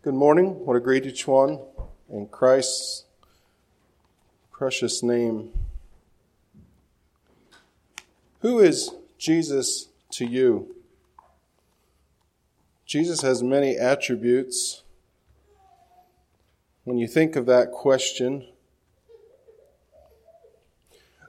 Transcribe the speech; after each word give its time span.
Good 0.00 0.14
morning. 0.14 0.50
I 0.60 0.62
want 0.62 0.76
to 0.76 0.80
greet 0.80 1.06
each 1.06 1.26
one 1.26 1.58
in 2.08 2.28
Christ's 2.28 3.04
precious 4.52 5.02
name. 5.02 5.50
Who 8.38 8.60
is 8.60 8.94
Jesus 9.18 9.88
to 10.12 10.24
you? 10.24 10.72
Jesus 12.86 13.22
has 13.22 13.42
many 13.42 13.76
attributes. 13.76 14.84
When 16.84 16.96
you 16.96 17.08
think 17.08 17.34
of 17.34 17.46
that 17.46 17.72
question, 17.72 18.46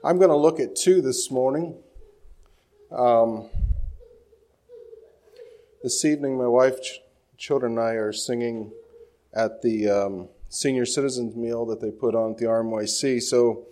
I'm 0.04 0.20
going 0.20 0.30
to 0.30 0.38
look 0.38 0.60
at 0.60 0.76
two 0.76 1.02
this 1.02 1.32
morning. 1.32 1.76
Um, 2.92 3.50
this 5.82 6.06
evening, 6.06 6.38
my 6.38 6.46
wife, 6.46 6.78
children, 7.40 7.78
and 7.78 7.82
I 7.82 7.94
are 7.94 8.12
singing 8.12 8.72
at 9.34 9.62
the 9.62 9.90
um, 9.90 10.30
senior 10.50 10.86
citizens 10.86 11.36
meal 11.36 11.66
that 11.68 11.80
they 11.80 11.90
put 11.90 12.14
on 12.14 12.32
at 12.32 12.38
the 12.38 12.46
RMYC. 12.46 13.22
So 13.22 13.66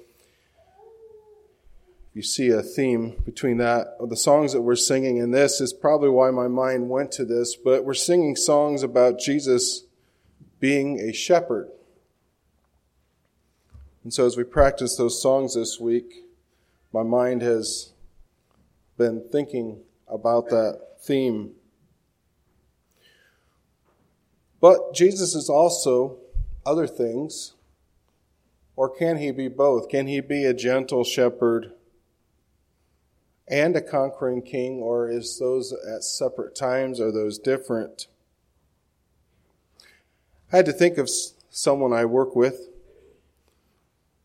you 2.14 2.22
see 2.24 2.50
a 2.50 2.64
theme 2.64 3.22
between 3.26 3.58
that, 3.58 3.98
the 4.00 4.18
songs 4.18 4.54
that 4.54 4.62
we're 4.62 4.76
singing, 4.76 5.22
and 5.22 5.34
this 5.34 5.62
is 5.62 5.74
probably 5.74 6.10
why 6.10 6.32
my 6.32 6.48
mind 6.48 6.90
went 6.90 7.12
to 7.14 7.26
this. 7.26 7.56
But 7.56 7.84
we're 7.84 7.94
singing 7.94 8.36
songs 8.36 8.82
about 8.82 9.20
Jesus 9.20 9.84
being 10.60 11.00
a 11.00 11.14
shepherd. 11.14 11.70
And 14.04 14.14
so, 14.14 14.26
as 14.26 14.38
we 14.38 14.44
practice 14.46 14.96
those 14.96 15.22
songs 15.22 15.56
this 15.56 15.80
week, 15.80 16.24
my 16.94 17.04
mind 17.04 17.42
has 17.42 17.92
been 18.98 19.24
thinking 19.32 19.82
about 20.08 20.50
that 20.50 20.80
theme. 21.02 21.52
But 24.60 24.94
Jesus 24.94 25.36
is 25.36 25.50
also 25.50 26.18
other 26.66 26.88
things. 26.88 27.54
Or 28.76 28.90
can 28.90 29.18
he 29.18 29.32
be 29.32 29.48
both? 29.48 29.90
Can 29.90 30.08
he 30.08 30.20
be 30.22 30.46
a 30.46 30.54
gentle 30.54 31.04
shepherd 31.04 31.74
and 33.48 33.76
a 33.76 33.82
conquering 33.82 34.42
king, 34.42 34.82
or 34.82 35.10
is 35.10 35.40
those 35.40 35.74
at 35.74 36.04
separate 36.04 36.56
times? 36.56 37.00
Are 37.00 37.12
those 37.12 37.40
different? 37.40 38.08
I 40.52 40.58
had 40.58 40.66
to 40.66 40.74
think 40.74 40.98
of 40.98 41.10
someone 41.50 41.94
I 41.94 42.06
work 42.06 42.36
with 42.36 42.70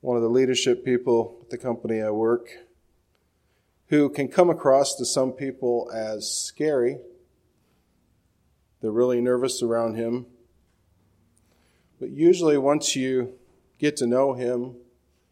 one 0.03 0.17
of 0.17 0.23
the 0.23 0.29
leadership 0.29 0.85
people 0.85 1.39
at 1.43 1.51
the 1.51 1.57
company 1.57 2.03
I 2.03 2.11
work, 2.11 2.49
who 3.87 4.11
can 4.11 4.27
come 4.27 4.51
across 4.51 4.97
to 4.97 5.07
some 5.07 5.33
people 5.33 5.89
as 5.95 6.29
scary. 6.29 6.99
They're 8.81 8.91
really 8.91 9.21
nervous 9.21 9.63
around 9.63 9.95
him. 9.95 10.27
But 12.03 12.11
usually, 12.11 12.59
once 12.59 12.97
you 12.97 13.35
get 13.79 13.97
to 13.99 14.09
know 14.09 14.33
him, 14.33 14.75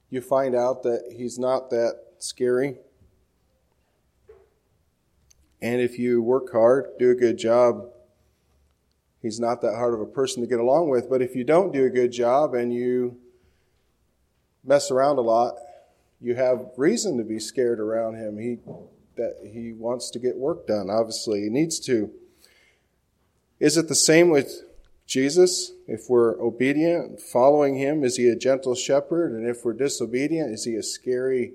you 0.08 0.20
find 0.20 0.54
out 0.54 0.84
that 0.84 1.12
he's 1.16 1.36
not 1.36 1.68
that 1.70 1.98
scary. 2.18 2.77
And 5.60 5.80
if 5.80 5.98
you 5.98 6.22
work 6.22 6.52
hard, 6.52 6.90
do 6.96 7.10
a 7.10 7.16
good 7.16 7.38
job, 7.38 7.88
he's 9.20 9.40
not 9.40 9.62
that 9.62 9.74
hard 9.74 9.94
of 9.94 10.00
a 10.00 10.06
person 10.06 10.42
to 10.42 10.48
get 10.48 10.60
along 10.60 10.90
with. 10.90 11.10
But 11.10 11.22
if 11.22 11.34
you 11.34 11.42
don't 11.42 11.72
do 11.72 11.86
a 11.86 11.90
good 11.90 12.12
job 12.12 12.54
and 12.54 12.72
you 12.72 13.18
mess 14.62 14.92
around 14.92 15.18
a 15.18 15.22
lot, 15.22 15.56
you 16.20 16.36
have 16.36 16.70
reason 16.77 17.18
to 17.18 17.24
be 17.24 17.40
scared 17.40 17.80
around 17.80 18.14
him. 18.14 18.38
He 18.38 18.58
that 19.16 19.38
he 19.52 19.72
wants 19.72 20.08
to 20.10 20.20
get 20.20 20.36
work 20.36 20.68
done. 20.68 20.88
Obviously, 20.88 21.40
he 21.40 21.48
needs 21.48 21.80
to. 21.80 22.12
Is 23.58 23.77
it 23.77 23.88
the 23.88 23.96
same 23.96 24.30
with 24.30 24.62
Jesus? 25.11 25.72
If 25.89 26.08
we're 26.08 26.41
obedient, 26.41 27.20
following 27.20 27.75
him, 27.75 28.05
is 28.05 28.16
he 28.16 28.28
a 28.28 28.36
gentle 28.36 28.77
shepherd? 28.77 29.33
And 29.33 29.44
if 29.44 29.64
we're 29.64 29.72
disobedient, 29.72 30.52
is 30.52 30.67
he 30.67 30.77
a 30.77 30.84
scary, 30.84 31.55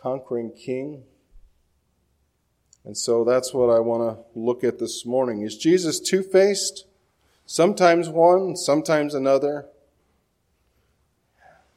conquering 0.00 0.50
king? 0.50 1.02
And 2.86 2.96
so 2.96 3.22
that's 3.22 3.52
what 3.52 3.68
I 3.68 3.80
want 3.80 4.02
to 4.02 4.38
look 4.38 4.64
at 4.64 4.78
this 4.78 5.04
morning. 5.04 5.42
Is 5.42 5.58
Jesus 5.58 6.00
two 6.00 6.22
faced? 6.22 6.86
Sometimes 7.44 8.08
one, 8.08 8.56
sometimes 8.56 9.12
another. 9.12 9.66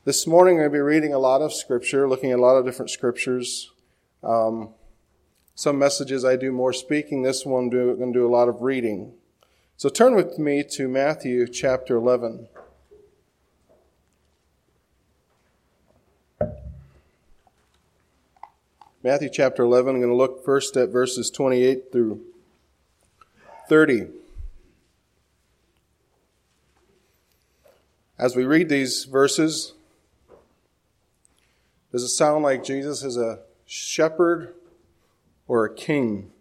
This 0.06 0.25
morning, 0.25 0.53
I'm 0.56 0.62
going 0.62 0.69
to 0.69 0.74
be 0.74 0.80
reading 0.80 1.13
a 1.13 1.19
lot 1.19 1.42
of 1.42 1.53
scripture, 1.53 2.08
looking 2.08 2.31
at 2.31 2.40
a 2.40 2.42
lot 2.42 2.56
of 2.56 2.63
different 2.63 2.92
scriptures. 2.92 3.72
Um, 4.24 4.69
some 5.53 5.78
messages 5.78 6.24
I 6.24 6.38
do 6.38 6.53
more 6.53 6.72
speaking. 6.72 7.24
This 7.24 7.46
one, 7.46 7.66
I'm 7.66 7.97
going 7.97 8.13
to 8.13 8.19
do 8.19 8.25
a 8.25 8.31
lot 8.31 8.47
of 8.47 8.62
reading. 8.62 9.16
So 9.79 9.88
turn 9.88 10.13
with 10.13 10.38
me 10.38 10.62
to 10.72 10.90
Matthew 10.90 11.47
chapter 11.47 11.95
11. 11.95 12.50
Matthew 19.01 19.29
chapter 19.31 19.63
11, 19.63 19.95
I'm 19.95 20.01
going 20.01 20.12
to 20.12 20.18
look 20.18 20.44
first 20.44 20.75
at 20.75 20.89
verses 20.89 21.29
28 21.29 21.94
through 21.94 22.19
30. 23.69 24.07
As 28.18 28.35
we 28.35 28.44
read 28.44 28.68
these 28.68 29.06
verses, 29.06 29.75
does 31.94 32.03
it 32.03 32.09
sound 32.09 32.44
like 32.44 32.66
Jesus 32.66 33.01
is 33.01 33.16
a 33.16 33.39
shepherd 33.66 34.56
or 35.47 35.63
a 35.63 35.73
king? 35.73 36.34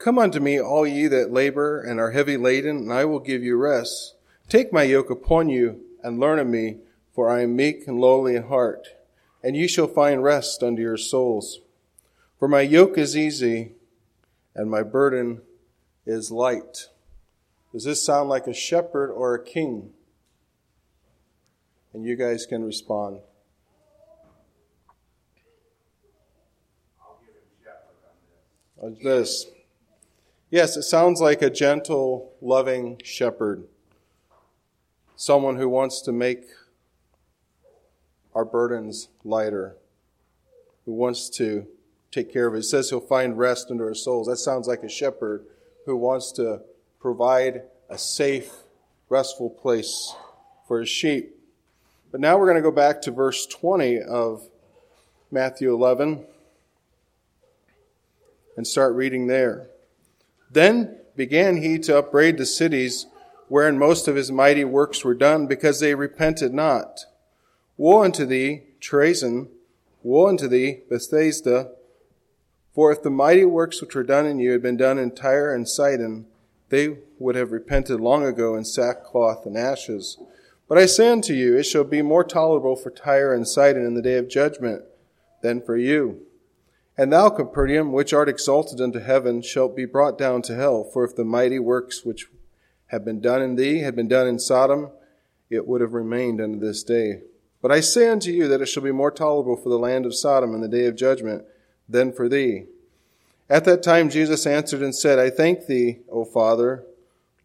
Come 0.00 0.18
unto 0.18 0.40
me, 0.40 0.58
all 0.58 0.86
ye 0.86 1.08
that 1.08 1.30
labor 1.30 1.78
and 1.78 2.00
are 2.00 2.12
heavy 2.12 2.38
laden, 2.38 2.78
and 2.78 2.92
I 2.92 3.04
will 3.04 3.20
give 3.20 3.42
you 3.42 3.56
rest. 3.56 4.14
Take 4.48 4.72
my 4.72 4.82
yoke 4.82 5.10
upon 5.10 5.50
you 5.50 5.78
and 6.02 6.18
learn 6.18 6.38
of 6.38 6.46
me, 6.46 6.78
for 7.14 7.28
I 7.28 7.42
am 7.42 7.54
meek 7.54 7.86
and 7.86 8.00
lowly 8.00 8.34
in 8.34 8.44
heart, 8.44 8.88
and 9.44 9.54
ye 9.54 9.68
shall 9.68 9.86
find 9.86 10.24
rest 10.24 10.62
unto 10.62 10.80
your 10.80 10.96
souls. 10.96 11.60
For 12.38 12.48
my 12.48 12.62
yoke 12.62 12.96
is 12.96 13.14
easy 13.14 13.72
and 14.54 14.70
my 14.70 14.82
burden 14.82 15.42
is 16.06 16.30
light. 16.30 16.88
Does 17.70 17.84
this 17.84 18.02
sound 18.02 18.30
like 18.30 18.46
a 18.46 18.54
shepherd 18.54 19.12
or 19.12 19.34
a 19.34 19.44
king? 19.44 19.90
And 21.92 22.06
you 22.06 22.16
guys 22.16 22.46
can 22.46 22.64
respond. 22.64 23.20
this. 29.02 29.46
Yes, 30.50 30.76
it 30.76 30.82
sounds 30.82 31.20
like 31.20 31.42
a 31.42 31.50
gentle, 31.50 32.32
loving 32.40 33.00
shepherd. 33.04 33.68
Someone 35.14 35.56
who 35.56 35.68
wants 35.68 36.00
to 36.02 36.12
make 36.12 36.42
our 38.34 38.44
burdens 38.44 39.10
lighter, 39.22 39.76
who 40.86 40.92
wants 40.92 41.28
to 41.30 41.68
take 42.10 42.32
care 42.32 42.48
of 42.48 42.54
it. 42.54 42.58
It 42.58 42.62
says 42.64 42.90
he'll 42.90 43.00
find 43.00 43.38
rest 43.38 43.70
under 43.70 43.86
our 43.86 43.94
souls. 43.94 44.26
That 44.26 44.38
sounds 44.38 44.66
like 44.66 44.82
a 44.82 44.88
shepherd 44.88 45.46
who 45.86 45.96
wants 45.96 46.32
to 46.32 46.62
provide 46.98 47.62
a 47.88 47.96
safe, 47.96 48.50
restful 49.08 49.50
place 49.50 50.16
for 50.66 50.80
his 50.80 50.88
sheep. 50.88 51.36
But 52.10 52.20
now 52.20 52.36
we're 52.36 52.46
going 52.46 52.56
to 52.56 52.62
go 52.62 52.72
back 52.72 53.02
to 53.02 53.12
verse 53.12 53.46
20 53.46 54.00
of 54.00 54.48
Matthew 55.30 55.72
11 55.72 56.24
and 58.56 58.66
start 58.66 58.96
reading 58.96 59.28
there. 59.28 59.68
Then 60.50 60.98
began 61.16 61.62
he 61.62 61.78
to 61.80 61.98
upbraid 61.98 62.38
the 62.38 62.46
cities 62.46 63.06
wherein 63.48 63.78
most 63.78 64.06
of 64.06 64.16
his 64.16 64.30
mighty 64.30 64.64
works 64.64 65.04
were 65.04 65.14
done, 65.14 65.46
because 65.46 65.80
they 65.80 65.94
repented 65.94 66.54
not. 66.54 67.06
Woe 67.76 68.04
unto 68.04 68.24
thee, 68.24 68.62
Chorazin! 68.80 69.48
Woe 70.04 70.28
unto 70.28 70.46
thee, 70.46 70.82
Bethsaida! 70.88 71.72
For 72.72 72.92
if 72.92 73.02
the 73.02 73.10
mighty 73.10 73.44
works 73.44 73.80
which 73.80 73.96
were 73.96 74.04
done 74.04 74.26
in 74.26 74.38
you 74.38 74.52
had 74.52 74.62
been 74.62 74.76
done 74.76 74.98
in 74.98 75.10
Tyre 75.10 75.52
and 75.52 75.68
Sidon, 75.68 76.26
they 76.68 76.98
would 77.18 77.34
have 77.34 77.50
repented 77.50 78.00
long 78.00 78.24
ago 78.24 78.54
in 78.54 78.64
sackcloth 78.64 79.44
and 79.44 79.58
ashes. 79.58 80.16
But 80.68 80.78
I 80.78 80.86
say 80.86 81.10
unto 81.10 81.34
you, 81.34 81.56
it 81.56 81.64
shall 81.64 81.82
be 81.82 82.02
more 82.02 82.22
tolerable 82.22 82.76
for 82.76 82.90
Tyre 82.90 83.34
and 83.34 83.48
Sidon 83.48 83.84
in 83.84 83.94
the 83.94 84.02
day 84.02 84.16
of 84.16 84.28
judgment 84.28 84.84
than 85.42 85.60
for 85.60 85.76
you. 85.76 86.24
And 87.00 87.10
thou, 87.10 87.30
Capernaum, 87.30 87.92
which 87.92 88.12
art 88.12 88.28
exalted 88.28 88.78
unto 88.78 88.98
heaven, 88.98 89.40
shalt 89.40 89.74
be 89.74 89.86
brought 89.86 90.18
down 90.18 90.42
to 90.42 90.54
hell. 90.54 90.84
For 90.84 91.02
if 91.02 91.16
the 91.16 91.24
mighty 91.24 91.58
works 91.58 92.04
which 92.04 92.26
have 92.88 93.06
been 93.06 93.22
done 93.22 93.40
in 93.40 93.56
thee 93.56 93.78
had 93.78 93.96
been 93.96 94.06
done 94.06 94.26
in 94.26 94.38
Sodom, 94.38 94.90
it 95.48 95.66
would 95.66 95.80
have 95.80 95.94
remained 95.94 96.42
unto 96.42 96.58
this 96.58 96.82
day. 96.82 97.22
But 97.62 97.72
I 97.72 97.80
say 97.80 98.10
unto 98.10 98.30
you 98.30 98.48
that 98.48 98.60
it 98.60 98.66
shall 98.66 98.82
be 98.82 98.92
more 98.92 99.10
tolerable 99.10 99.56
for 99.56 99.70
the 99.70 99.78
land 99.78 100.04
of 100.04 100.14
Sodom 100.14 100.54
in 100.54 100.60
the 100.60 100.68
day 100.68 100.84
of 100.84 100.94
judgment 100.94 101.46
than 101.88 102.12
for 102.12 102.28
thee. 102.28 102.66
At 103.48 103.64
that 103.64 103.82
time 103.82 104.10
Jesus 104.10 104.46
answered 104.46 104.82
and 104.82 104.94
said, 104.94 105.18
I 105.18 105.30
thank 105.30 105.68
thee, 105.68 106.00
O 106.12 106.26
Father, 106.26 106.84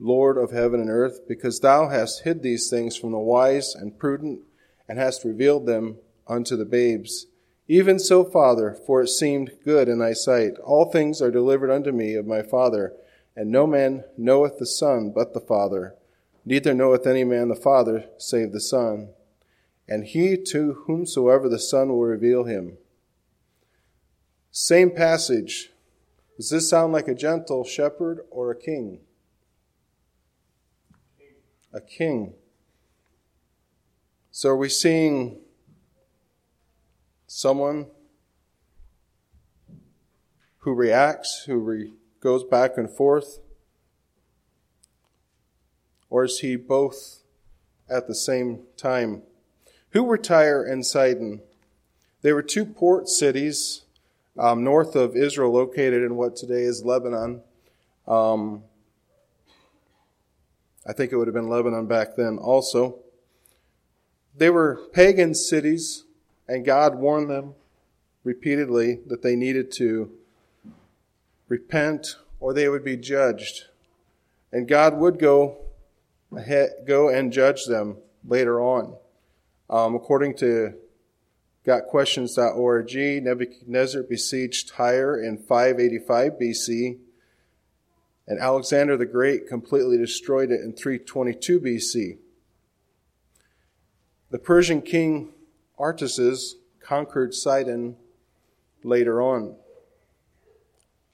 Lord 0.02 0.38
of 0.38 0.52
heaven 0.52 0.82
and 0.82 0.90
earth, 0.90 1.30
because 1.30 1.62
thou 1.62 1.88
hast 1.88 2.24
hid 2.24 2.44
these 2.44 2.70
things 2.70 2.98
from 2.98 3.14
the 3.14 3.20
wise 3.20 3.74
and 3.74 3.98
prudent, 3.98 4.42
and 4.90 5.00
hast 5.00 5.24
revealed 5.24 5.66
them 5.66 5.96
unto 6.28 6.58
the 6.58 6.66
babes. 6.66 7.28
Even 7.68 7.98
so, 7.98 8.24
Father, 8.24 8.78
for 8.86 9.02
it 9.02 9.08
seemed 9.08 9.58
good 9.64 9.90
in 9.90 10.00
thy 10.00 10.14
sight. 10.14 10.58
All 10.64 10.86
things 10.86 11.22
are 11.22 11.32
delivered 11.32 11.72
unto 11.72 11.92
me 11.92 12.14
of 12.14 12.28
my 12.28 12.42
Father. 12.42 12.94
And 13.36 13.52
no 13.52 13.68
man 13.68 14.04
knoweth 14.18 14.60
the 14.60 14.66
Son 14.66 15.12
but 15.14 15.34
the 15.34 15.42
Father, 15.42 15.96
neither 16.46 16.74
knoweth 16.74 17.06
any 17.06 17.24
man 17.24 17.50
the 17.50 17.56
Father 17.56 18.06
save 18.18 18.54
the 18.54 18.62
Son, 18.62 19.10
and 19.90 20.06
he 20.06 20.38
to 20.38 20.84
whomsoever 20.86 21.50
the 21.50 21.60
Son 21.60 21.90
will 21.90 22.04
reveal 22.04 22.46
him. 22.46 22.78
Same 24.52 24.92
passage. 24.92 25.72
Does 26.38 26.50
this 26.50 26.70
sound 26.70 26.94
like 26.94 27.10
a 27.10 27.16
gentle 27.16 27.66
shepherd 27.66 28.22
or 28.30 28.52
a 28.52 28.56
king? 28.56 29.00
A 31.74 31.82
king. 31.82 32.36
So 34.32 34.50
are 34.50 34.58
we 34.58 34.70
seeing 34.70 35.42
someone 37.36 37.86
who 40.60 40.74
reacts, 40.74 41.44
who 41.46 41.58
re- 41.58 41.92
goes 42.22 42.46
back 42.46 42.78
and 42.78 42.90
forth? 42.90 43.40
Or 46.10 46.24
is 46.24 46.40
he 46.40 46.56
both 46.56 47.24
at 47.90 48.08
the 48.08 48.16
same 48.16 48.62
time? 48.78 49.24
Who 49.90 50.06
were 50.06 50.18
Tyre 50.18 50.64
and 50.64 50.86
Sidon? 50.86 51.42
They 52.22 52.32
were 52.32 52.42
two 52.42 52.64
port 52.64 53.10
cities 53.10 53.82
um, 54.40 54.64
north 54.64 54.96
of 54.96 55.18
Israel, 55.18 55.52
located 55.52 56.04
in 56.04 56.16
what 56.16 56.38
today 56.38 56.62
is 56.62 56.86
Lebanon. 56.86 57.42
Um, 58.08 58.64
I 60.88 60.94
think 60.94 61.12
it 61.12 61.18
would 61.18 61.28
have 61.28 61.36
been 61.36 61.50
Lebanon 61.50 61.86
back 61.86 62.16
then 62.16 62.38
also. 62.38 63.00
They 64.38 64.50
were 64.50 64.80
pagan 64.94 65.36
cities, 65.36 66.06
and 66.48 66.66
God 66.66 66.96
warned 66.96 67.30
them 67.30 67.54
repeatedly 68.24 69.00
that 69.08 69.22
they 69.22 69.36
needed 69.36 69.72
to 69.74 70.12
repent 71.48 72.18
or 72.40 72.54
they 72.54 72.68
would 72.68 72.84
be 72.84 72.98
judged. 72.98 73.66
And 74.52 74.68
God 74.68 74.98
would 74.98 75.20
go 75.20 75.58
ahead, 76.36 76.70
go 76.86 77.10
and 77.10 77.32
judge 77.32 77.66
them 77.66 77.98
later 78.28 78.60
on. 78.60 78.96
Um, 79.70 79.96
according 79.96 80.38
to 80.38 80.76
gotquestions.org, 81.66 83.24
Nebuchadnezzar 83.24 84.04
besieged 84.04 84.70
Tyre 84.70 85.20
in 85.20 85.38
585 85.38 86.34
BC, 86.34 86.98
and 88.28 88.40
Alexander 88.40 88.98
the 88.98 89.06
Great 89.06 89.48
completely 89.48 89.98
destroyed 89.98 90.52
it 90.52 90.62
in 90.62 90.74
322 90.74 91.60
BC. 91.60 92.18
The 94.32 94.40
Persian 94.40 94.82
king 94.82 95.34
Artaxerxes 95.80 96.56
conquered 96.80 97.34
Sidon 97.34 97.96
later 98.84 99.22
on. 99.22 99.56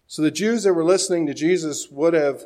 So 0.07 0.21
the 0.21 0.31
Jews 0.31 0.63
that 0.63 0.73
were 0.73 0.83
listening 0.83 1.25
to 1.27 1.33
Jesus 1.33 1.89
would 1.89 2.13
have 2.13 2.45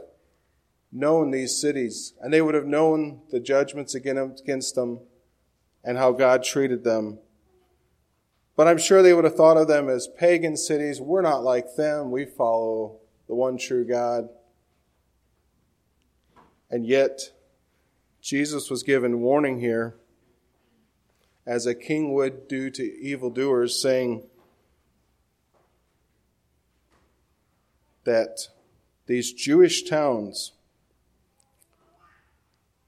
known 0.91 1.31
these 1.31 1.59
cities, 1.59 2.13
and 2.21 2.31
they 2.31 2.41
would 2.41 2.53
have 2.53 2.67
known 2.67 3.21
the 3.31 3.39
judgments 3.39 3.95
against 3.95 4.75
them 4.75 4.99
and 5.83 5.97
how 5.97 6.11
God 6.11 6.43
treated 6.43 6.83
them. 6.83 7.19
But 8.55 8.67
I'm 8.67 8.77
sure 8.77 9.01
they 9.01 9.13
would 9.13 9.25
have 9.25 9.35
thought 9.35 9.57
of 9.57 9.67
them 9.67 9.89
as 9.89 10.07
pagan 10.07 10.55
cities. 10.55 11.01
We're 11.01 11.21
not 11.21 11.43
like 11.43 11.75
them. 11.75 12.11
We 12.11 12.25
follow 12.25 12.99
the 13.27 13.35
one 13.35 13.57
true 13.57 13.83
God. 13.83 14.29
And 16.69 16.85
yet, 16.85 17.31
Jesus 18.21 18.69
was 18.69 18.81
given 18.81 19.21
warning 19.21 19.59
here, 19.59 19.95
as 21.45 21.65
a 21.65 21.75
king 21.75 22.13
would 22.13 22.47
do 22.47 22.69
to 22.71 22.83
evildoers, 22.83 23.79
saying, 23.81 24.23
that 28.05 28.47
these 29.07 29.33
Jewish 29.33 29.83
towns 29.83 30.53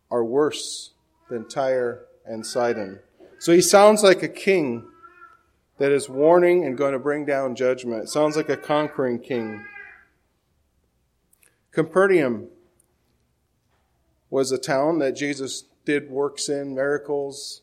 are 0.09 0.23
worse 0.23 0.91
than 1.29 1.47
Tyre 1.47 2.05
and 2.25 2.45
Sidon. 2.45 2.99
So 3.39 3.51
he 3.51 3.61
sounds 3.61 4.03
like 4.03 4.23
a 4.23 4.27
king 4.27 4.87
that 5.77 5.91
is 5.91 6.09
warning 6.09 6.65
and 6.65 6.77
going 6.77 6.93
to 6.93 6.99
bring 6.99 7.25
down 7.25 7.55
judgment. 7.55 8.03
It 8.03 8.09
sounds 8.09 8.35
like 8.35 8.49
a 8.49 8.57
conquering 8.57 9.19
king. 9.19 9.63
Capernaum 11.71 12.47
was 14.29 14.51
a 14.51 14.57
town 14.57 14.99
that 14.99 15.15
Jesus 15.15 15.65
did 15.85 16.09
works 16.09 16.49
in, 16.49 16.73
miracles, 16.73 17.61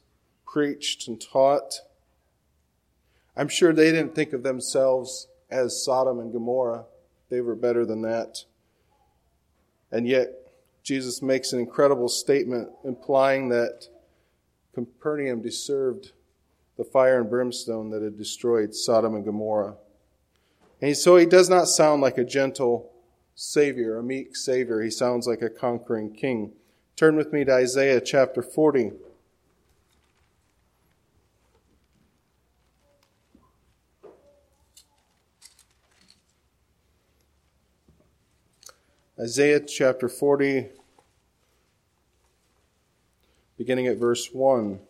preached, 0.54 1.08
and 1.08 1.20
taught. 1.20 1.80
I'm 3.36 3.48
sure 3.48 3.72
they 3.72 3.90
didn't 3.90 4.14
think 4.14 4.32
of 4.32 4.44
themselves 4.44 5.26
as 5.50 5.84
Sodom 5.84 6.20
and 6.20 6.32
Gomorrah. 6.32 6.84
They 7.28 7.40
were 7.40 7.56
better 7.56 7.84
than 7.84 8.02
that. 8.02 8.44
And 9.90 10.06
yet, 10.06 10.28
Jesus 10.84 11.20
makes 11.20 11.52
an 11.52 11.58
incredible 11.58 12.08
statement 12.08 12.68
implying 12.84 13.48
that 13.48 13.88
Capernaum 14.72 15.42
deserved 15.42 16.12
the 16.76 16.84
fire 16.84 17.20
and 17.20 17.28
brimstone 17.28 17.90
that 17.90 18.02
had 18.02 18.16
destroyed 18.16 18.76
Sodom 18.76 19.16
and 19.16 19.24
Gomorrah. 19.24 19.74
And 20.80 20.96
so 20.96 21.16
he 21.16 21.26
does 21.26 21.50
not 21.50 21.66
sound 21.66 22.00
like 22.00 22.16
a 22.16 22.24
gentle 22.24 22.92
Savior, 23.34 23.98
a 23.98 24.04
meek 24.04 24.36
Savior. 24.36 24.82
He 24.82 24.90
sounds 24.90 25.26
like 25.26 25.42
a 25.42 25.50
conquering 25.50 26.14
king. 26.14 26.52
Turn 26.94 27.16
with 27.16 27.32
me 27.32 27.44
to 27.44 27.52
Isaiah 27.52 28.00
chapter 28.00 28.40
40. 28.40 28.92
Isaiah 39.24 39.60
chapter 39.60 40.06
40, 40.06 40.66
beginning 43.56 43.86
at 43.86 43.96
verse 43.96 44.28
1. 44.34 44.80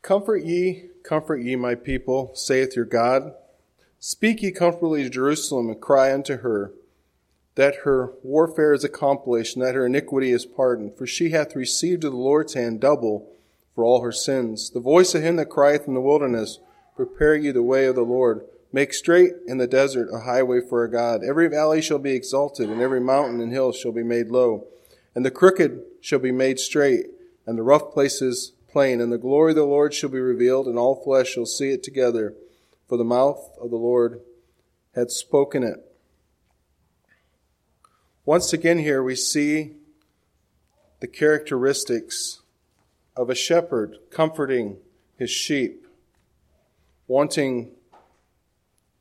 Comfort 0.00 0.44
ye, 0.44 0.84
comfort 1.02 1.42
ye, 1.42 1.56
my 1.56 1.74
people, 1.74 2.30
saith 2.34 2.74
your 2.74 2.86
God. 2.86 3.34
Speak 3.98 4.40
ye 4.40 4.50
comfortably 4.50 5.02
to 5.02 5.10
Jerusalem, 5.10 5.68
and 5.68 5.78
cry 5.78 6.10
unto 6.10 6.38
her, 6.38 6.72
that 7.56 7.80
her 7.84 8.14
warfare 8.22 8.72
is 8.72 8.82
accomplished, 8.82 9.56
and 9.56 9.64
that 9.66 9.74
her 9.74 9.84
iniquity 9.84 10.30
is 10.30 10.46
pardoned. 10.46 10.96
For 10.96 11.06
she 11.06 11.32
hath 11.32 11.54
received 11.54 12.02
of 12.02 12.12
the 12.12 12.16
Lord's 12.16 12.54
hand 12.54 12.80
double 12.80 13.30
for 13.74 13.84
all 13.84 14.02
her 14.02 14.12
sins. 14.12 14.70
The 14.70 14.80
voice 14.80 15.14
of 15.14 15.22
him 15.22 15.36
that 15.36 15.50
crieth 15.50 15.86
in 15.86 15.94
the 15.94 16.00
wilderness, 16.00 16.60
Prepare 16.96 17.34
you 17.34 17.52
the 17.52 17.62
way 17.62 17.86
of 17.86 17.96
the 17.96 18.02
Lord. 18.02 18.42
Make 18.72 18.94
straight 18.94 19.32
in 19.46 19.58
the 19.58 19.66
desert 19.66 20.08
a 20.12 20.20
highway 20.20 20.60
for 20.60 20.80
our 20.80 20.88
God. 20.88 21.22
Every 21.24 21.48
valley 21.48 21.80
shall 21.82 21.98
be 21.98 22.12
exalted, 22.12 22.68
and 22.68 22.80
every 22.80 23.00
mountain 23.00 23.40
and 23.40 23.52
hill 23.52 23.72
shall 23.72 23.92
be 23.92 24.02
made 24.02 24.28
low. 24.28 24.66
And 25.14 25.24
the 25.24 25.30
crooked 25.30 25.80
shall 26.00 26.18
be 26.18 26.32
made 26.32 26.58
straight, 26.58 27.06
and 27.46 27.58
the 27.58 27.62
rough 27.62 27.92
places 27.92 28.52
plain. 28.68 29.00
And 29.00 29.12
the 29.12 29.18
glory 29.18 29.52
of 29.52 29.56
the 29.56 29.64
Lord 29.64 29.94
shall 29.94 30.10
be 30.10 30.20
revealed, 30.20 30.66
and 30.66 30.78
all 30.78 31.02
flesh 31.02 31.30
shall 31.30 31.46
see 31.46 31.70
it 31.70 31.82
together. 31.82 32.34
For 32.88 32.98
the 32.98 33.04
mouth 33.04 33.50
of 33.60 33.70
the 33.70 33.76
Lord 33.76 34.20
hath 34.94 35.10
spoken 35.10 35.62
it. 35.62 35.78
Once 38.24 38.52
again, 38.52 38.78
here 38.78 39.02
we 39.02 39.14
see 39.14 39.76
the 41.00 41.06
characteristics 41.06 42.40
of 43.16 43.30
a 43.30 43.34
shepherd 43.34 43.98
comforting 44.10 44.78
his 45.16 45.30
sheep, 45.30 45.86
wanting 47.06 47.70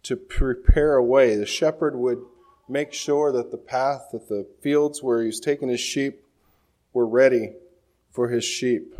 to 0.03 0.15
prepare 0.15 0.96
a 0.96 1.03
way. 1.03 1.36
The 1.36 1.46
shepherd 1.46 1.96
would 1.96 2.24
make 2.67 2.93
sure 2.93 3.32
that 3.32 3.51
the 3.51 3.58
path, 3.58 4.10
that 4.12 4.29
the 4.29 4.46
fields 4.62 5.01
where 5.01 5.22
he 5.22 5.27
was 5.27 5.39
taking 5.39 5.70
his 5.70 5.79
sheep 5.79 6.24
were 6.93 7.08
ready 7.08 7.53
for 8.12 8.29
his 8.29 8.43
sheep. 8.43 8.96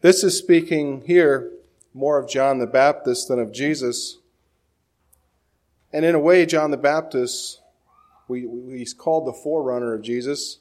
This 0.00 0.22
is 0.22 0.38
speaking 0.38 1.02
here 1.06 1.50
more 1.92 2.18
of 2.18 2.28
John 2.28 2.58
the 2.58 2.66
Baptist 2.66 3.28
than 3.28 3.40
of 3.40 3.52
Jesus. 3.52 4.18
And 5.92 6.04
in 6.04 6.14
a 6.14 6.20
way, 6.20 6.46
John 6.46 6.70
the 6.70 6.76
Baptist, 6.76 7.60
we, 8.28 8.46
we, 8.46 8.78
he's 8.78 8.94
called 8.94 9.26
the 9.26 9.32
forerunner 9.32 9.94
of 9.94 10.02
Jesus. 10.02 10.58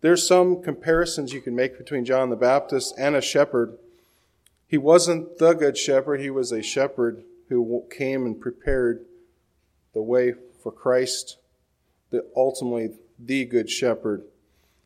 There's 0.00 0.26
some 0.26 0.62
comparisons 0.62 1.32
you 1.32 1.40
can 1.40 1.56
make 1.56 1.76
between 1.76 2.04
John 2.04 2.30
the 2.30 2.36
Baptist 2.36 2.94
and 2.98 3.16
a 3.16 3.20
shepherd. 3.20 3.78
He 4.66 4.78
wasn't 4.78 5.38
the 5.38 5.54
good 5.54 5.76
shepherd, 5.76 6.20
he 6.20 6.30
was 6.30 6.52
a 6.52 6.62
shepherd 6.62 7.24
who 7.48 7.84
came 7.90 8.26
and 8.26 8.40
prepared 8.40 9.04
the 9.94 10.02
way 10.02 10.34
for 10.62 10.70
Christ, 10.70 11.38
the 12.10 12.24
ultimately 12.36 12.90
the 13.18 13.44
good 13.44 13.70
shepherd. 13.70 14.22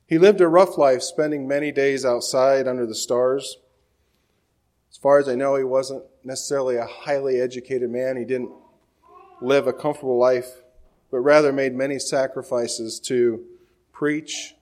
He 0.06 0.18
lived 0.18 0.40
a 0.40 0.48
rough 0.48 0.78
life, 0.78 1.02
spending 1.02 1.48
many 1.48 1.72
days 1.72 2.04
outside 2.04 2.68
under 2.68 2.86
the 2.86 2.94
stars. 2.94 3.58
As 4.90 4.96
far 4.96 5.18
as 5.18 5.28
I 5.28 5.34
know, 5.34 5.56
he 5.56 5.64
wasn't 5.64 6.04
necessarily 6.22 6.76
a 6.76 6.86
highly 6.86 7.40
educated 7.40 7.90
man. 7.90 8.16
He 8.16 8.24
didn't 8.24 8.52
live 9.40 9.66
a 9.66 9.72
comfortable 9.72 10.18
life, 10.18 10.62
but 11.10 11.20
rather 11.20 11.52
made 11.52 11.74
many 11.74 11.98
sacrifices 11.98 13.00
to 13.00 13.44
preach 13.92 14.54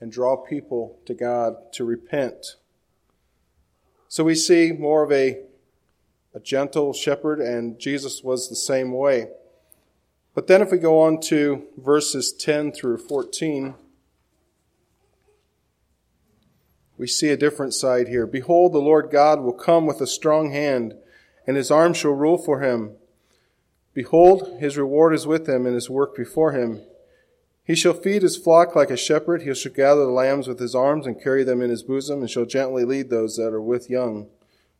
and 0.00 0.10
draw 0.10 0.36
people 0.36 0.98
to 1.06 1.14
God 1.14 1.72
to 1.72 1.84
repent. 1.84 2.56
So 4.08 4.24
we 4.24 4.34
see 4.34 4.72
more 4.72 5.02
of 5.02 5.12
a 5.12 5.42
a 6.34 6.40
gentle 6.40 6.92
shepherd, 6.92 7.40
and 7.40 7.78
Jesus 7.78 8.22
was 8.22 8.48
the 8.48 8.56
same 8.56 8.92
way. 8.92 9.28
But 10.34 10.46
then 10.46 10.62
if 10.62 10.70
we 10.70 10.78
go 10.78 11.00
on 11.00 11.20
to 11.22 11.64
verses 11.76 12.32
10 12.32 12.72
through 12.72 12.98
14, 12.98 13.74
we 16.96 17.06
see 17.06 17.30
a 17.30 17.36
different 17.36 17.74
side 17.74 18.08
here. 18.08 18.26
Behold, 18.26 18.72
the 18.72 18.78
Lord 18.78 19.10
God 19.10 19.40
will 19.40 19.52
come 19.52 19.86
with 19.86 20.00
a 20.00 20.06
strong 20.06 20.52
hand, 20.52 20.94
and 21.46 21.56
his 21.56 21.70
arm 21.70 21.94
shall 21.94 22.12
rule 22.12 22.38
for 22.38 22.60
him. 22.60 22.92
Behold, 23.92 24.60
his 24.60 24.78
reward 24.78 25.14
is 25.14 25.26
with 25.26 25.48
him, 25.48 25.66
and 25.66 25.74
his 25.74 25.90
work 25.90 26.14
before 26.14 26.52
him. 26.52 26.80
He 27.70 27.76
shall 27.76 27.92
feed 27.92 28.22
his 28.22 28.36
flock 28.36 28.74
like 28.74 28.90
a 28.90 28.96
shepherd. 28.96 29.42
He 29.42 29.54
shall 29.54 29.70
gather 29.70 30.04
the 30.04 30.10
lambs 30.10 30.48
with 30.48 30.58
his 30.58 30.74
arms, 30.74 31.06
and 31.06 31.22
carry 31.22 31.44
them 31.44 31.62
in 31.62 31.70
his 31.70 31.84
bosom, 31.84 32.18
and 32.18 32.28
shall 32.28 32.44
gently 32.44 32.84
lead 32.84 33.10
those 33.10 33.36
that 33.36 33.52
are 33.52 33.62
with 33.62 33.88
young. 33.88 34.26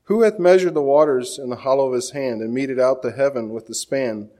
Who 0.07 0.23
hath 0.23 0.41
measured 0.41 0.75
the 0.75 0.83
waters 0.83 1.39
in 1.39 1.51
the 1.51 1.63
hollow 1.63 1.87
of 1.87 1.95
his 1.95 2.11
hand, 2.11 2.43
and 2.43 2.53
meted 2.53 2.81
out 2.81 3.03
the 3.03 3.13
heaven 3.13 3.51
with 3.51 3.69
the 3.69 3.77
span, 3.77 4.31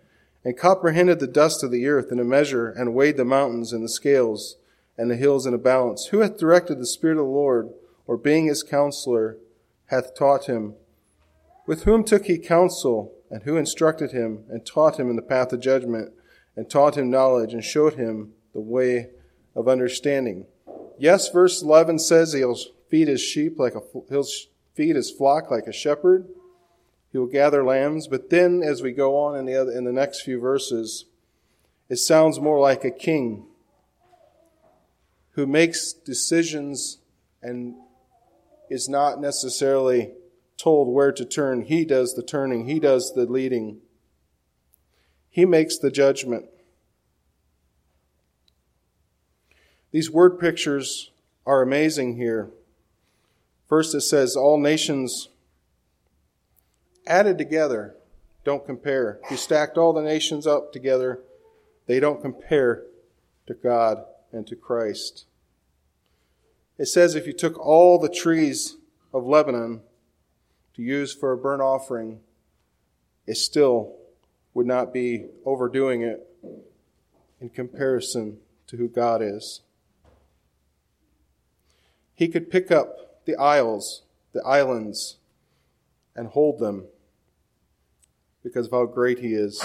and 0.45 0.59
comprehended 0.59 1.21
the 1.21 1.29
dust 1.29 1.63
of 1.63 1.71
the 1.71 1.87
earth 1.87 2.11
in 2.11 2.19
a 2.19 2.25
measure, 2.25 2.69
and 2.69 2.93
weighed 2.93 3.19
the 3.19 3.25
mountains 3.25 3.73
in 3.73 3.83
the 3.83 3.89
scales? 3.89 4.57
and 4.99 5.13
the 5.13 5.17
hills 5.17 5.47
in 5.47 5.55
a 5.55 5.59
balance. 5.59 6.07
Who 6.07 6.19
hath 6.19 6.37
directed 6.37 6.81
the 6.81 6.87
Spirit 6.87 7.19
of 7.19 7.27
the 7.27 7.31
Lord, 7.31 7.71
or 8.09 8.17
being 8.17 8.47
his 8.47 8.65
counselor, 8.65 9.37
hath 9.87 10.17
taught 10.17 10.47
him? 10.47 10.75
With 11.69 11.85
whom 11.85 12.03
took 12.03 12.25
he 12.25 12.37
counsel, 12.37 13.15
and 13.31 13.45
who 13.45 13.57
instructed 13.57 14.11
him, 14.11 14.43
and 14.49 14.67
taught 14.67 14.99
him 14.99 15.09
in 15.09 15.15
the 15.15 15.23
path 15.23 15.53
of 15.53 15.61
judgment, 15.61 16.13
and 16.57 16.69
taught 16.69 16.99
him 16.99 17.11
knowledge, 17.11 17.55
and 17.55 17.63
showed 17.63 17.95
him 17.95 18.33
the 18.53 18.61
way 18.61 19.11
of 19.55 19.69
understanding? 19.69 20.47
Yes, 20.99 21.29
verse 21.29 21.63
11 21.63 21.99
says 21.99 22.33
he'll 22.33 22.59
feed 22.89 23.09
his 23.09 23.23
sheep 23.23 23.59
like 23.59 23.75
a, 23.75 23.81
he'll 24.09 24.27
feed 24.75 24.97
his 24.97 25.11
flock 25.11 25.51
like 25.51 25.67
a 25.67 25.73
shepherd. 25.73 26.29
He 27.13 27.19
will 27.19 27.27
gather 27.27 27.65
lambs. 27.65 28.07
But 28.07 28.31
then, 28.31 28.63
as 28.63 28.83
we 28.83 28.93
go 28.93 29.17
on 29.17 29.37
in 29.37 29.47
the, 29.47 29.57
other, 29.57 29.73
in 29.73 29.85
the 29.85 29.93
next 29.93 30.23
few 30.23 30.39
verses, 30.39 31.07
it 31.89 31.97
sounds 31.97 32.39
more 32.39 32.61
like 32.61 32.85
a 32.85 32.91
king 32.91 33.47
who 35.33 35.47
makes 35.47 35.93
decisions 35.93 36.99
and 37.43 37.75
is 38.69 38.89
not 38.89 39.21
necessarily 39.21 40.13
told 40.57 40.93
where 40.93 41.13
to 41.13 41.25
turn. 41.25 41.63
He 41.63 41.85
does 41.85 42.15
the 42.15 42.23
turning, 42.23 42.67
he 42.67 42.79
does 42.79 43.15
the 43.15 43.27
leading, 43.27 43.81
he 45.29 45.45
makes 45.45 45.79
the 45.79 45.91
judgment. 45.91 46.47
These 49.93 50.11
word 50.11 50.39
pictures 50.39 51.11
are 51.47 51.63
amazing 51.63 52.17
here. 52.17 52.51
First, 53.69 53.95
it 53.95 54.03
says, 54.03 54.37
All 54.37 54.59
nations 54.59 55.29
added 57.07 57.39
together 57.39 57.97
don't 58.45 58.65
compare. 58.65 59.21
If 59.25 59.31
you 59.33 59.37
stacked 59.37 59.77
all 59.77 59.93
the 59.93 60.03
nations 60.03 60.47
up 60.47 60.73
together, 60.73 61.21
they 61.87 62.01
don't 62.01 62.23
compare 62.23 62.85
to 63.47 63.55
God 63.55 64.05
and 64.33 64.47
to 64.47 64.57
Christ. 64.57 65.27
It 66.79 66.87
says 66.87 67.15
if 67.15 67.27
you 67.27 67.33
took 67.33 67.59
all 67.59 67.99
the 67.99 68.09
trees 68.09 68.77
of 69.13 69.27
Lebanon 69.27 69.83
to 70.75 70.83
use 70.83 71.13
for 71.13 71.33
a 71.33 71.37
burnt 71.37 71.61
offering, 71.61 72.21
it 73.27 73.37
still 73.37 73.97
would 74.55 74.67
not 74.67 74.93
be 74.93 75.27
overdoing 75.45 76.03
it 76.03 76.27
in 77.41 77.51
comparison 77.51 78.39
to 78.69 78.77
who 78.77 78.89
God 78.89 79.21
is. 79.21 79.61
He 82.21 82.29
could 82.29 82.51
pick 82.51 82.71
up 82.71 83.25
the 83.25 83.35
isles, 83.37 84.03
the 84.35 84.43
islands, 84.43 85.17
and 86.15 86.29
hold 86.29 86.59
them 86.59 86.85
because 88.43 88.67
of 88.67 88.73
how 88.73 88.85
great 88.85 89.21
He 89.21 89.33
is. 89.33 89.65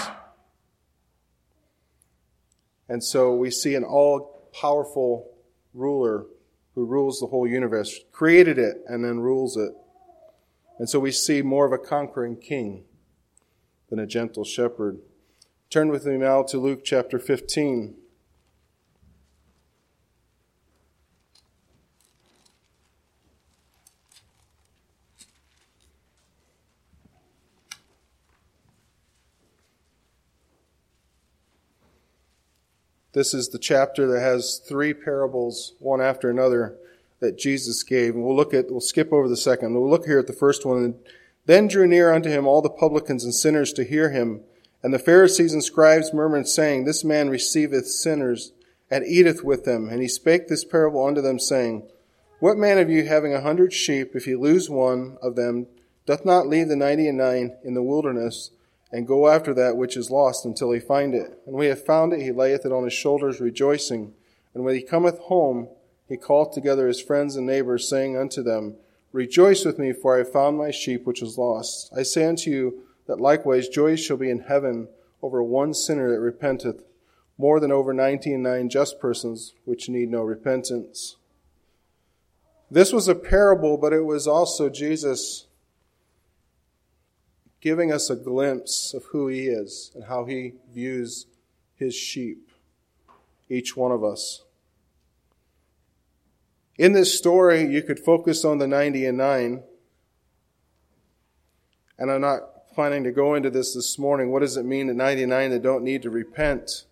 And 2.88 3.04
so 3.04 3.36
we 3.36 3.52
see 3.52 3.76
an 3.76 3.84
all 3.84 4.50
powerful 4.54 5.34
ruler 5.74 6.28
who 6.76 6.86
rules 6.86 7.20
the 7.20 7.28
whole 7.28 7.46
universe, 7.46 8.00
created 8.14 8.58
it 8.58 8.78
and 8.88 9.04
then 9.04 9.20
rules 9.20 9.58
it. 9.58 9.74
And 10.80 10.90
so 10.90 10.98
we 10.98 11.12
see 11.12 11.42
more 11.42 11.66
of 11.66 11.74
a 11.74 11.78
conquering 11.78 12.38
king 12.38 12.86
than 13.90 14.00
a 14.00 14.08
gentle 14.08 14.46
shepherd. 14.46 15.00
Turn 15.70 15.90
with 15.90 16.06
me 16.06 16.16
now 16.16 16.42
to 16.44 16.58
Luke 16.58 16.86
chapter 16.86 17.20
15. 17.20 17.96
This 33.16 33.34
is 33.34 33.48
the 33.48 33.60
chapter 33.60 34.08
that 34.08 34.20
has 34.20 34.62
three 34.68 34.94
parables, 34.94 35.72
one 35.80 36.02
after 36.02 36.30
another, 36.30 36.76
that 37.22 37.38
Jesus 37.38 37.82
gave. 37.82 38.14
And 38.14 38.26
we'll 38.26 38.36
look 38.36 38.54
at, 38.54 38.70
we'll 38.70 38.82
skip 38.82 39.14
over 39.14 39.30
the 39.30 39.38
second. 39.38 39.74
We'll 39.74 39.90
look 39.90 40.06
here 40.06 40.20
at 40.20 40.28
the 40.28 40.34
first 40.34 40.66
one. 40.66 40.96
Then 41.46 41.70
drew 41.70 41.88
near 41.88 42.12
unto 42.12 42.30
him 42.30 42.46
all 42.46 42.62
the 42.62 42.70
publicans 42.70 43.24
and 43.24 43.34
sinners 43.34 43.72
to 43.74 43.86
hear 43.86 44.10
him. 44.10 44.42
And 44.84 44.94
the 44.94 45.00
Pharisees 45.00 45.54
and 45.54 45.64
scribes 45.64 46.14
murmured, 46.14 46.50
saying, 46.50 46.84
This 46.84 47.06
man 47.06 47.30
receiveth 47.30 47.88
sinners 47.88 48.52
and 48.92 49.08
eateth 49.08 49.46
with 49.46 49.64
them. 49.64 49.88
And 49.88 50.02
he 50.02 50.10
spake 50.10 50.50
this 50.50 50.66
parable 50.66 51.06
unto 51.06 51.22
them, 51.22 51.40
saying, 51.40 51.88
What 52.42 52.58
man 52.58 52.80
of 52.80 52.90
you 52.90 53.06
having 53.06 53.34
a 53.34 53.40
hundred 53.40 53.72
sheep, 53.72 54.12
if 54.14 54.26
he 54.26 54.36
lose 54.36 54.70
one 54.70 55.18
of 55.22 55.38
them, 55.38 55.68
doth 56.06 56.26
not 56.26 56.48
leave 56.48 56.68
the 56.68 56.76
ninety 56.76 57.08
and 57.08 57.18
nine 57.18 57.56
in 57.64 57.76
the 57.76 57.82
wilderness, 57.82 58.52
and 58.96 59.06
go 59.06 59.28
after 59.28 59.54
that 59.54 59.76
which 59.76 59.98
is 59.98 60.10
lost 60.10 60.46
until 60.46 60.72
he 60.72 60.80
find 60.80 61.14
it. 61.14 61.38
And 61.46 61.54
when 61.54 61.64
he 61.64 61.70
hath 61.70 61.86
found 61.86 62.14
it, 62.14 62.22
he 62.22 62.32
layeth 62.32 62.66
it 62.66 62.72
on 62.72 62.86
his 62.86 62.94
shoulders, 62.94 63.42
rejoicing. 63.42 64.14
And 64.54 64.64
when 64.64 64.74
he 64.74 64.82
cometh 64.82 65.20
home, 65.20 65.68
he 66.08 66.16
calleth 66.16 66.54
together 66.54 66.88
his 66.88 67.02
friends 67.02 67.36
and 67.36 67.46
neighbors, 67.46 67.90
saying 67.90 68.16
unto 68.16 68.42
them, 68.42 68.76
Rejoice 69.12 69.66
with 69.66 69.78
me, 69.78 69.92
for 69.92 70.16
I 70.16 70.20
have 70.20 70.32
found 70.32 70.58
my 70.58 70.72
sheep 70.72 71.06
which 71.06 71.20
was 71.20 71.38
lost. 71.38 71.92
I 71.94 72.04
say 72.04 72.26
unto 72.26 72.50
you 72.50 72.84
that 73.06 73.20
likewise 73.20 73.68
joy 73.68 73.98
shall 73.98 74.16
be 74.16 74.30
in 74.30 74.40
heaven 74.40 74.88
over 75.22 75.44
one 75.44 75.74
sinner 75.74 76.10
that 76.10 76.22
repenteth, 76.22 76.82
more 77.38 77.60
than 77.60 77.74
over 77.74 77.94
ninety 77.94 78.34
and 78.34 78.44
nine 78.44 78.70
just 78.70 78.98
persons 79.02 79.56
which 79.66 79.90
need 79.90 80.10
no 80.10 80.22
repentance. 80.22 81.18
This 82.72 82.94
was 82.94 83.10
a 83.10 83.16
parable, 83.16 83.78
but 83.78 83.92
it 83.92 84.06
was 84.06 84.26
also 84.26 84.70
Jesus 84.70 85.48
giving 87.66 87.92
us 87.92 88.12
a 88.12 88.16
glimpse 88.16 88.94
of 88.94 89.06
who 89.06 89.28
He 89.28 89.48
is 89.48 89.90
and 89.96 90.04
how 90.04 90.26
He 90.26 90.54
views 90.72 91.26
His 91.76 91.96
sheep, 91.96 92.52
each 93.50 93.76
one 93.76 93.92
of 93.92 94.04
us. 94.04 94.44
In 96.78 96.94
this 96.94 97.18
story, 97.18 97.66
you 97.66 97.82
could 97.82 98.00
focus 98.00 98.46
on 98.46 98.60
the 98.60 98.68
90 98.68 99.08
and 99.08 99.18
9, 99.18 99.64
and 101.98 102.12
I'm 102.12 102.22
not 102.22 102.68
planning 102.76 103.04
to 103.04 103.12
go 103.12 103.34
into 103.34 103.50
this 103.50 103.74
this 103.74 103.98
morning. 103.98 104.32
What 104.32 104.42
does 104.42 104.58
it 104.58 104.66
mean 104.66 104.86
that 104.86 104.94
99 104.94 105.50
that 105.50 105.64
don't 105.64 105.84
need 105.84 106.04
to 106.04 106.12
repent? 106.12 106.86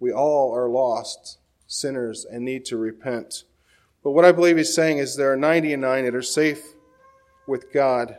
We 0.00 0.10
all 0.10 0.52
are 0.52 0.68
lost 0.68 1.38
sinners 1.68 2.24
and 2.24 2.44
need 2.44 2.64
to 2.64 2.76
repent. 2.76 3.44
But 4.02 4.10
what 4.10 4.24
I 4.24 4.32
believe 4.32 4.56
he's 4.56 4.74
saying 4.74 4.98
is 4.98 5.14
there 5.14 5.32
are 5.32 5.36
99 5.36 6.04
that 6.04 6.16
are 6.16 6.22
safe 6.22 6.64
with 7.46 7.72
God 7.72 8.18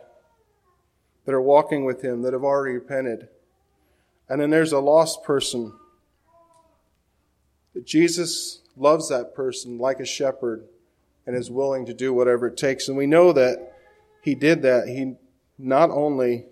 that 1.28 1.34
are 1.34 1.42
walking 1.42 1.84
with 1.84 2.02
Him 2.02 2.22
that 2.22 2.32
have 2.32 2.46
already 2.46 2.76
repented. 2.76 3.28
And 4.30 4.42
then 4.42 4.50
there's 4.50 4.72
a 4.72 4.80
lost 4.80 5.26
person. 5.26 5.74
That 7.74 7.86
Jesus 7.86 8.62
loves 8.78 9.10
that 9.10 9.36
person 9.36 9.78
like 9.78 10.00
a 10.00 10.06
shepherd 10.06 10.64
and 11.26 11.36
is 11.36 11.52
willing 11.52 11.86
to 11.86 11.94
do 11.94 12.14
whatever 12.14 12.48
it 12.48 12.56
takes. 12.56 12.88
And 12.88 12.96
we 12.96 13.08
know 13.08 13.34
that 13.34 13.74
He 14.24 14.36
did 14.36 14.62
that. 14.62 14.88
He 14.88 15.16
not 15.58 15.90
only 15.90 16.46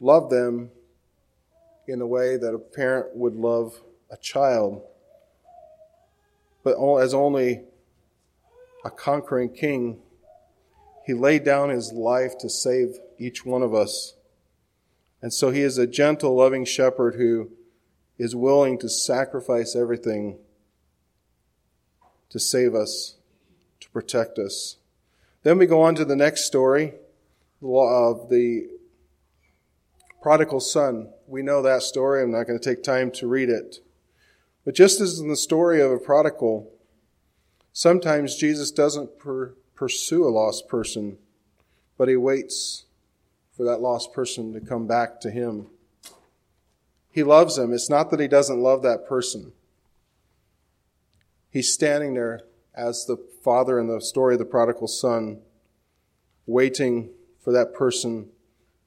loved 0.00 0.30
them 0.32 0.70
in 1.86 1.98
the 1.98 2.06
way 2.06 2.38
that 2.38 2.54
a 2.54 2.58
parent 2.58 3.14
would 3.14 3.34
love 3.34 3.82
a 4.10 4.16
child, 4.16 4.82
but 6.64 6.78
as 6.98 7.12
only 7.12 7.60
a 8.86 8.90
conquering 8.90 9.50
king 9.50 9.98
he 11.04 11.14
laid 11.14 11.44
down 11.44 11.70
his 11.70 11.92
life 11.92 12.36
to 12.38 12.48
save 12.48 12.98
each 13.18 13.44
one 13.44 13.62
of 13.62 13.74
us. 13.74 14.14
And 15.22 15.32
so 15.32 15.50
he 15.50 15.60
is 15.60 15.78
a 15.78 15.86
gentle, 15.86 16.34
loving 16.34 16.64
shepherd 16.64 17.14
who 17.16 17.50
is 18.18 18.34
willing 18.36 18.78
to 18.78 18.88
sacrifice 18.88 19.74
everything 19.74 20.38
to 22.30 22.38
save 22.38 22.74
us, 22.74 23.16
to 23.80 23.90
protect 23.90 24.38
us. 24.38 24.76
Then 25.42 25.58
we 25.58 25.66
go 25.66 25.82
on 25.82 25.94
to 25.96 26.04
the 26.04 26.16
next 26.16 26.44
story 26.44 26.94
of 27.62 28.28
the 28.28 28.68
prodigal 30.22 30.60
son. 30.60 31.12
We 31.26 31.42
know 31.42 31.62
that 31.62 31.82
story. 31.82 32.22
I'm 32.22 32.30
not 32.30 32.46
going 32.46 32.58
to 32.58 32.64
take 32.64 32.82
time 32.82 33.10
to 33.12 33.26
read 33.26 33.48
it. 33.48 33.78
But 34.64 34.74
just 34.74 35.00
as 35.00 35.18
in 35.18 35.28
the 35.28 35.36
story 35.36 35.80
of 35.80 35.90
a 35.90 35.98
prodigal, 35.98 36.70
sometimes 37.72 38.36
Jesus 38.36 38.70
doesn't 38.70 39.18
per- 39.18 39.54
pursue 39.80 40.28
a 40.28 40.28
lost 40.28 40.68
person, 40.68 41.16
but 41.96 42.06
he 42.06 42.14
waits 42.14 42.84
for 43.56 43.64
that 43.64 43.80
lost 43.80 44.12
person 44.12 44.52
to 44.52 44.60
come 44.60 44.86
back 44.86 45.18
to 45.18 45.30
him. 45.30 45.68
He 47.10 47.22
loves 47.22 47.56
them. 47.56 47.72
It's 47.72 47.88
not 47.88 48.10
that 48.10 48.20
he 48.20 48.28
doesn't 48.28 48.60
love 48.60 48.82
that 48.82 49.08
person. 49.08 49.52
He's 51.48 51.72
standing 51.72 52.12
there 52.12 52.42
as 52.74 53.06
the 53.06 53.16
father 53.42 53.80
in 53.80 53.86
the 53.86 54.02
story 54.02 54.34
of 54.34 54.38
the 54.38 54.44
prodigal 54.44 54.86
son, 54.86 55.40
waiting 56.44 57.08
for 57.42 57.50
that 57.50 57.72
person 57.72 58.28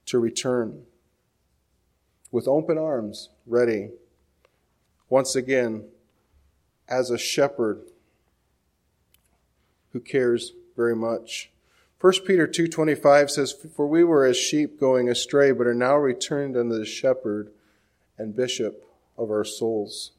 to 0.06 0.20
return 0.20 0.84
with 2.30 2.46
open 2.46 2.78
arms 2.78 3.30
ready. 3.48 3.90
Once 5.08 5.34
again, 5.34 5.86
as 6.86 7.10
a 7.10 7.18
shepherd 7.18 7.82
who 9.92 9.98
cares 9.98 10.52
very 10.76 10.96
much. 10.96 11.50
1 12.00 12.12
Peter 12.26 12.46
2:25 12.46 13.30
says 13.30 13.52
for 13.52 13.86
we 13.86 14.04
were 14.04 14.24
as 14.24 14.36
sheep 14.36 14.78
going 14.78 15.08
astray 15.08 15.52
but 15.52 15.66
are 15.66 15.74
now 15.74 15.96
returned 15.96 16.56
unto 16.56 16.78
the 16.78 16.84
shepherd 16.84 17.50
and 18.18 18.36
bishop 18.36 18.84
of 19.16 19.30
our 19.30 19.44
souls. 19.44 20.12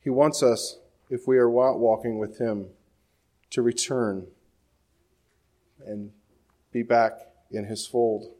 He 0.00 0.10
wants 0.10 0.42
us 0.42 0.78
if 1.10 1.28
we 1.28 1.36
are 1.36 1.50
walking 1.50 2.18
with 2.18 2.38
him 2.38 2.68
to 3.50 3.62
return 3.62 4.26
and 5.84 6.12
be 6.72 6.82
back 6.82 7.12
in 7.50 7.66
his 7.66 7.86
fold. 7.86 8.32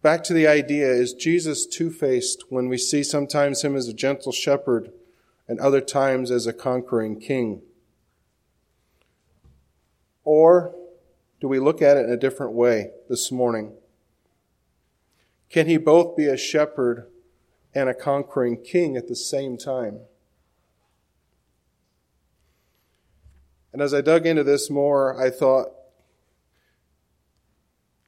Back 0.00 0.24
to 0.24 0.32
the 0.32 0.48
idea 0.48 0.88
is 0.88 1.12
Jesus 1.12 1.66
two 1.66 1.90
faced 1.90 2.44
when 2.48 2.68
we 2.68 2.78
see 2.78 3.04
sometimes 3.04 3.62
him 3.62 3.76
as 3.76 3.86
a 3.86 3.92
gentle 3.92 4.32
shepherd 4.32 4.90
and 5.48 5.58
other 5.60 5.80
times 5.80 6.30
as 6.30 6.46
a 6.46 6.52
conquering 6.52 7.20
king? 7.20 7.62
Or 10.24 10.74
do 11.40 11.48
we 11.48 11.58
look 11.58 11.82
at 11.82 11.96
it 11.96 12.06
in 12.06 12.10
a 12.10 12.16
different 12.16 12.52
way 12.52 12.90
this 13.08 13.32
morning? 13.32 13.74
Can 15.50 15.66
he 15.66 15.76
both 15.76 16.16
be 16.16 16.26
a 16.26 16.36
shepherd 16.36 17.08
and 17.74 17.88
a 17.88 17.94
conquering 17.94 18.62
king 18.62 18.96
at 18.96 19.08
the 19.08 19.16
same 19.16 19.56
time? 19.56 20.00
And 23.72 23.80
as 23.80 23.92
I 23.92 24.00
dug 24.02 24.26
into 24.26 24.44
this 24.44 24.70
more, 24.70 25.20
I 25.20 25.30
thought, 25.30 25.68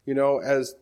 you 0.05 0.14
know, 0.14 0.38
as 0.38 0.75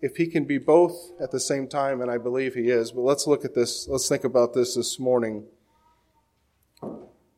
if 0.00 0.16
he 0.16 0.26
can 0.26 0.44
be 0.44 0.58
both 0.58 1.12
at 1.20 1.30
the 1.30 1.40
same 1.40 1.66
time, 1.66 2.00
and 2.00 2.10
I 2.10 2.18
believe 2.18 2.54
he 2.54 2.68
is, 2.68 2.92
but 2.92 3.00
let's 3.00 3.26
look 3.26 3.44
at 3.44 3.54
this, 3.54 3.88
let's 3.88 4.08
think 4.08 4.24
about 4.24 4.54
this 4.54 4.74
this 4.76 4.98
morning. 4.98 5.44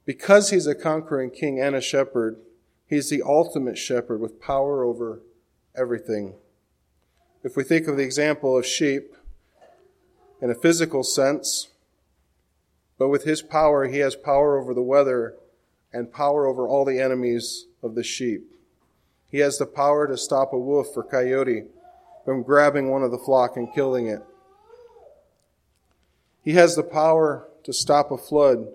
Because 0.05 0.50
he's 0.50 0.67
a 0.67 0.75
conquering 0.75 1.31
king 1.31 1.61
and 1.61 1.75
a 1.75 1.81
shepherd, 1.81 2.37
he's 2.87 3.09
the 3.09 3.23
ultimate 3.23 3.79
shepherd 3.79 4.21
with 4.21 4.40
power 4.40 4.85
over 4.85 5.21
everything. 5.75 6.35
If 7.43 7.57
we 7.57 7.64
think 7.64 7.87
of 7.87 7.97
the 7.97 8.05
example 8.05 8.59
of 8.59 8.67
sheep 8.67 9.14
in 10.43 10.50
a 10.50 10.55
physical 10.55 11.02
sense, 11.02 11.69
but 12.99 13.09
with 13.09 13.25
his 13.25 13.40
power, 13.40 13.87
he 13.87 13.99
has 13.99 14.14
power 14.14 14.61
over 14.61 14.75
the 14.75 14.83
weather 14.83 15.35
and 15.93 16.12
power 16.12 16.47
over 16.47 16.69
all 16.69 16.85
the 16.85 17.00
enemies 17.00 17.67
of 17.83 17.95
the 17.95 18.05
sheep. 18.05 18.43
He 19.31 19.38
has 19.38 19.57
the 19.57 19.67
power 19.67 20.07
to 20.07 20.19
stop 20.19 20.52
a 20.52 20.59
wolf 20.59 20.88
or 20.97 21.02
coyote 21.02 21.64
from 22.24 22.42
grabbing 22.42 22.90
one 22.90 23.02
of 23.02 23.10
the 23.10 23.18
flock 23.18 23.56
and 23.56 23.72
killing 23.74 24.06
it. 24.06 24.22
He 26.42 26.52
has 26.52 26.74
the 26.74 26.82
power 26.82 27.48
to 27.64 27.72
stop 27.72 28.10
a 28.10 28.18
flood 28.18 28.68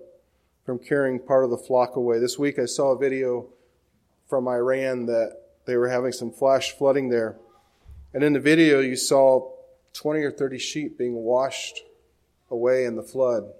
from 0.66 0.80
carrying 0.80 1.20
part 1.20 1.44
of 1.44 1.50
the 1.50 1.58
flock 1.58 1.96
away. 1.96 2.20
This 2.20 2.40
week 2.40 2.60
I 2.60 2.66
saw 2.66 2.92
a 2.92 2.98
video 2.98 3.48
from 4.28 4.48
Iran 4.48 5.06
that 5.06 5.38
they 5.66 5.78
were 5.78 5.90
having 5.90 6.12
some 6.12 6.32
flash 6.32 6.72
flooding 6.72 7.10
there. 7.10 7.38
And 8.14 8.24
in 8.24 8.34
the 8.34 8.40
video, 8.40 8.80
you 8.80 8.96
saw 8.96 9.52
20 9.94 10.22
or 10.22 10.32
30 10.32 10.58
sheep 10.58 10.98
being 10.98 11.16
washed 11.16 11.82
away 12.50 12.86
in 12.86 12.96
the 12.96 13.04
flood. 13.04 13.52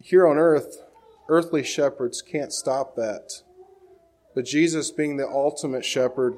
Here 0.00 0.26
on 0.26 0.38
earth, 0.38 0.78
earthly 1.28 1.62
shepherds 1.62 2.22
can't 2.22 2.52
stop 2.52 2.96
that. 2.96 3.42
But 4.34 4.44
Jesus, 4.44 4.90
being 4.90 5.16
the 5.16 5.28
ultimate 5.28 5.84
shepherd, 5.84 6.36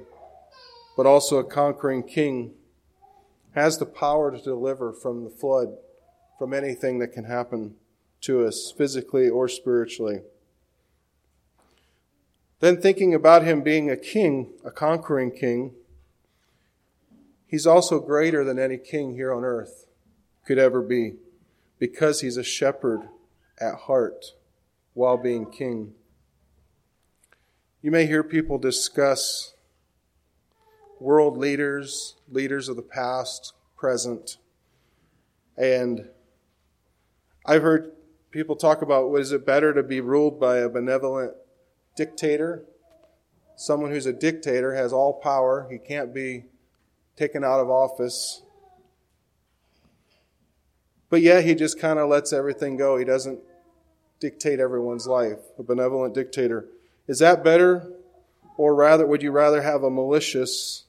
but 1.00 1.06
also 1.06 1.38
a 1.38 1.44
conquering 1.44 2.02
king, 2.02 2.52
has 3.54 3.78
the 3.78 3.86
power 3.86 4.30
to 4.30 4.36
deliver 4.36 4.92
from 4.92 5.24
the 5.24 5.30
flood, 5.30 5.78
from 6.38 6.52
anything 6.52 6.98
that 6.98 7.10
can 7.10 7.24
happen 7.24 7.74
to 8.20 8.44
us 8.44 8.70
physically 8.76 9.26
or 9.26 9.48
spiritually. 9.48 10.20
Then, 12.58 12.82
thinking 12.82 13.14
about 13.14 13.44
him 13.44 13.62
being 13.62 13.88
a 13.88 13.96
king, 13.96 14.52
a 14.62 14.70
conquering 14.70 15.30
king, 15.30 15.72
he's 17.46 17.66
also 17.66 17.98
greater 17.98 18.44
than 18.44 18.58
any 18.58 18.76
king 18.76 19.14
here 19.14 19.32
on 19.32 19.42
earth 19.42 19.86
could 20.44 20.58
ever 20.58 20.82
be 20.82 21.14
because 21.78 22.20
he's 22.20 22.36
a 22.36 22.44
shepherd 22.44 23.08
at 23.58 23.74
heart 23.86 24.34
while 24.92 25.16
being 25.16 25.50
king. 25.50 25.94
You 27.80 27.90
may 27.90 28.04
hear 28.04 28.22
people 28.22 28.58
discuss 28.58 29.54
world 31.00 31.36
leaders, 31.36 32.14
leaders 32.30 32.68
of 32.68 32.76
the 32.76 32.82
past, 32.82 33.54
present. 33.76 34.36
And 35.56 36.08
I've 37.44 37.62
heard 37.62 37.92
people 38.30 38.54
talk 38.54 38.82
about 38.82 39.10
was 39.10 39.32
it 39.32 39.44
better 39.44 39.74
to 39.74 39.82
be 39.82 40.00
ruled 40.00 40.38
by 40.38 40.58
a 40.58 40.68
benevolent 40.68 41.32
dictator? 41.96 42.64
Someone 43.56 43.90
who's 43.90 44.06
a 44.06 44.12
dictator 44.12 44.74
has 44.74 44.92
all 44.92 45.14
power, 45.14 45.66
he 45.70 45.78
can't 45.78 46.14
be 46.14 46.44
taken 47.16 47.44
out 47.44 47.60
of 47.60 47.68
office. 47.68 48.42
But 51.08 51.22
yeah, 51.22 51.40
he 51.40 51.54
just 51.54 51.78
kind 51.78 51.98
of 51.98 52.08
lets 52.08 52.32
everything 52.32 52.76
go. 52.76 52.96
He 52.96 53.04
doesn't 53.04 53.40
dictate 54.20 54.60
everyone's 54.60 55.06
life. 55.06 55.38
A 55.58 55.62
benevolent 55.62 56.14
dictator. 56.14 56.66
Is 57.08 57.18
that 57.18 57.42
better? 57.42 57.90
Or 58.56 58.74
rather, 58.74 59.06
would 59.06 59.22
you 59.22 59.32
rather 59.32 59.62
have 59.62 59.82
a 59.82 59.90
malicious 59.90 60.84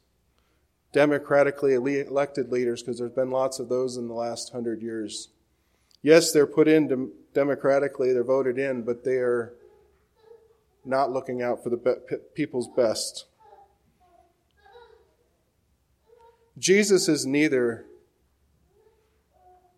democratically 0.91 1.73
elected 1.73 2.51
leaders 2.51 2.82
because 2.82 2.99
there's 2.99 3.12
been 3.12 3.32
lots 3.32 3.60
of 3.60 3.69
those 3.69 3.97
in 3.97 4.08
the 4.08 4.13
last 4.13 4.51
hundred 4.51 4.82
years. 4.82 5.30
Yes, 6.01 6.32
they're 6.32 6.47
put 6.47 6.67
in 6.67 7.12
democratically, 7.34 8.12
they're 8.12 8.23
voted 8.23 8.58
in, 8.58 8.82
but 8.82 9.04
they 9.04 9.17
are 9.17 9.54
not 10.84 11.12
looking 11.12 11.41
out 11.41 11.63
for 11.63 11.69
the 11.69 12.21
people's 12.34 12.67
best. 12.67 13.25
Jesus 16.58 17.08
is 17.08 17.25
neither. 17.25 17.86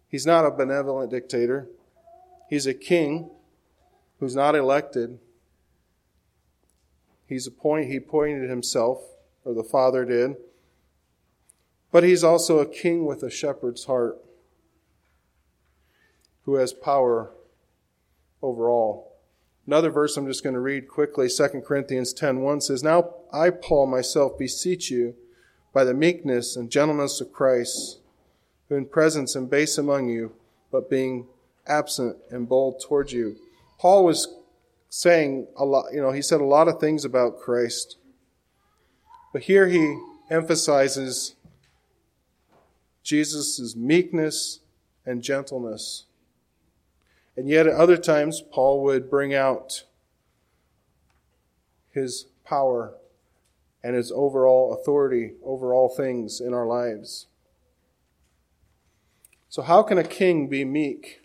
He's 0.08 0.26
not 0.26 0.46
a 0.46 0.52
benevolent 0.52 1.12
dictator. 1.12 1.68
He's 2.50 2.66
a 2.66 2.74
king 2.74 3.30
who's 4.20 4.36
not 4.36 4.56
elected. 4.56 5.20
He's 7.28 7.48
appointed, 7.48 7.90
he 7.90 7.98
appointed 7.98 8.50
himself, 8.50 9.02
or 9.44 9.54
the 9.54 9.64
Father 9.64 10.06
did. 10.06 10.36
But 11.94 12.04
he's 12.04 12.24
also 12.24 12.58
a 12.58 12.66
king 12.66 13.06
with 13.06 13.22
a 13.22 13.30
shepherd's 13.30 13.86
heart 13.86 14.18
who 16.44 16.56
has 16.56 16.74
power 16.74 17.32
over 18.42 18.68
all. 18.68 19.16
Another 19.68 19.92
verse 19.92 20.18
I'm 20.18 20.26
just 20.26 20.44
going 20.44 20.56
to 20.56 20.60
read 20.60 20.88
quickly, 20.88 21.30
2 21.30 21.62
Corinthians 21.62 22.12
10:1 22.12 22.64
says, 22.64 22.82
Now 22.82 23.14
I, 23.32 23.52
Paul, 23.52 23.86
myself 23.86 24.40
beseech 24.40 24.90
you 24.90 25.14
by 25.72 25.84
the 25.84 25.94
meekness 25.94 26.56
and 26.56 26.72
gentleness 26.72 27.22
of 27.22 27.32
Christ, 27.32 28.00
who 28.70 28.76
in 28.76 28.88
presence 28.88 29.36
am 29.36 29.46
base 29.46 29.78
among 29.78 30.10
you, 30.10 30.34
but 30.72 30.90
being 30.90 31.28
absent 31.68 32.18
and 32.32 32.50
bold 32.50 32.82
towards 32.82 33.14
you. 33.14 33.36
Paul 33.78 34.04
was 34.04 34.36
saying 34.90 35.48
a 35.56 35.64
lot, 35.64 35.94
you 35.94 36.02
know, 36.02 36.12
he 36.12 36.24
said 36.24 36.42
a 36.42 36.46
lot 36.46 36.68
of 36.68 36.80
things 36.80 37.06
about 37.06 37.40
Christ. 37.40 37.98
But 39.32 39.44
here 39.44 39.68
he 39.68 39.96
emphasizes 40.32 41.36
Jesus' 43.04 43.76
meekness 43.76 44.60
and 45.06 45.22
gentleness. 45.22 46.06
And 47.36 47.50
yet, 47.50 47.68
at 47.68 47.74
other 47.74 47.98
times, 47.98 48.42
Paul 48.42 48.84
would 48.84 49.10
bring 49.10 49.34
out 49.34 49.84
his 51.92 52.26
power 52.46 52.96
and 53.84 53.96
his 53.96 54.12
overall 54.12 54.74
authority 54.74 55.34
over 55.44 55.74
all 55.74 55.90
things 55.90 56.40
in 56.40 56.54
our 56.54 56.66
lives. 56.66 57.28
So, 59.50 59.62
how 59.62 59.84
can 59.84 59.98
a 59.98 60.04
king 60.04 60.48
be 60.48 60.64
meek 60.64 61.22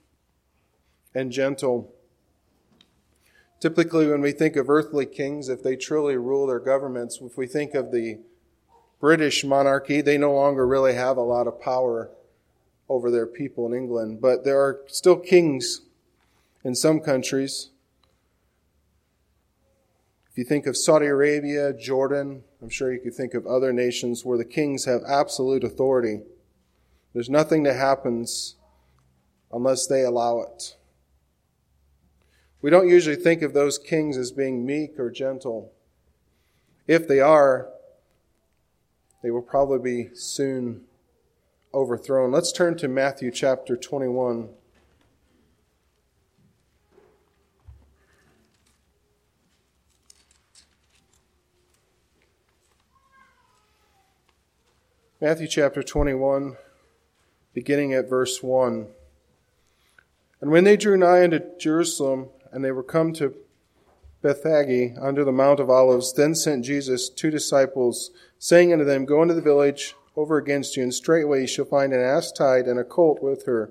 and 1.14 1.30
gentle? 1.30 1.94
Typically, 3.60 4.06
when 4.06 4.20
we 4.20 4.32
think 4.32 4.56
of 4.56 4.70
earthly 4.70 5.06
kings, 5.06 5.48
if 5.48 5.62
they 5.62 5.76
truly 5.76 6.16
rule 6.16 6.46
their 6.46 6.60
governments, 6.60 7.20
if 7.22 7.36
we 7.36 7.46
think 7.46 7.74
of 7.74 7.90
the 7.90 8.18
British 9.00 9.44
monarchy, 9.44 10.00
they 10.00 10.18
no 10.18 10.32
longer 10.32 10.66
really 10.66 10.94
have 10.94 11.16
a 11.16 11.22
lot 11.22 11.46
of 11.46 11.60
power 11.60 12.10
over 12.88 13.10
their 13.10 13.26
people 13.26 13.66
in 13.66 13.74
England, 13.74 14.20
but 14.20 14.44
there 14.44 14.60
are 14.60 14.80
still 14.86 15.16
kings 15.16 15.82
in 16.64 16.74
some 16.74 17.00
countries 17.00 17.70
If 20.38 20.42
you 20.42 20.48
think 20.48 20.68
of 20.68 20.76
Saudi 20.76 21.06
Arabia, 21.06 21.72
Jordan, 21.72 22.44
I'm 22.62 22.68
sure 22.68 22.92
you 22.92 23.00
could 23.00 23.16
think 23.16 23.34
of 23.34 23.44
other 23.44 23.72
nations 23.72 24.24
where 24.24 24.38
the 24.38 24.44
kings 24.44 24.84
have 24.84 25.02
absolute 25.04 25.64
authority. 25.64 26.20
There's 27.12 27.28
nothing 27.28 27.64
that 27.64 27.74
happens 27.74 28.54
unless 29.52 29.88
they 29.88 30.04
allow 30.04 30.38
it. 30.42 30.76
We 32.62 32.70
don't 32.70 32.86
usually 32.86 33.16
think 33.16 33.42
of 33.42 33.52
those 33.52 33.80
kings 33.80 34.16
as 34.16 34.30
being 34.30 34.64
meek 34.64 34.96
or 34.96 35.10
gentle. 35.10 35.72
If 36.86 37.08
they 37.08 37.18
are, 37.18 37.70
they 39.22 39.30
will 39.30 39.42
probably 39.42 39.78
be 39.78 40.14
soon 40.14 40.82
overthrown. 41.74 42.32
Let's 42.32 42.52
turn 42.52 42.76
to 42.78 42.88
Matthew 42.88 43.30
chapter 43.30 43.76
21. 43.76 44.50
Matthew 55.20 55.48
chapter 55.48 55.82
21, 55.82 56.56
beginning 57.52 57.92
at 57.92 58.08
verse 58.08 58.40
1. 58.40 58.86
And 60.40 60.52
when 60.52 60.62
they 60.62 60.76
drew 60.76 60.96
nigh 60.96 61.24
unto 61.24 61.40
Jerusalem, 61.58 62.28
and 62.52 62.64
they 62.64 62.70
were 62.70 62.84
come 62.84 63.12
to 63.14 63.34
Bethphage 64.22 64.96
under 65.00 65.24
the 65.24 65.32
Mount 65.32 65.58
of 65.58 65.70
Olives, 65.70 66.12
then 66.12 66.36
sent 66.36 66.64
Jesus 66.64 67.08
two 67.08 67.30
disciples, 67.30 68.12
saying 68.38 68.72
unto 68.72 68.84
them, 68.84 69.04
Go 69.04 69.22
into 69.22 69.34
the 69.34 69.42
village 69.42 69.94
over 70.16 70.36
against 70.36 70.76
you, 70.76 70.82
and 70.82 70.92
straightway 70.92 71.42
you 71.42 71.46
shall 71.46 71.64
find 71.64 71.92
an 71.92 72.00
ass 72.00 72.32
tied 72.32 72.66
and 72.66 72.78
a 72.78 72.84
colt 72.84 73.22
with 73.22 73.46
her. 73.46 73.70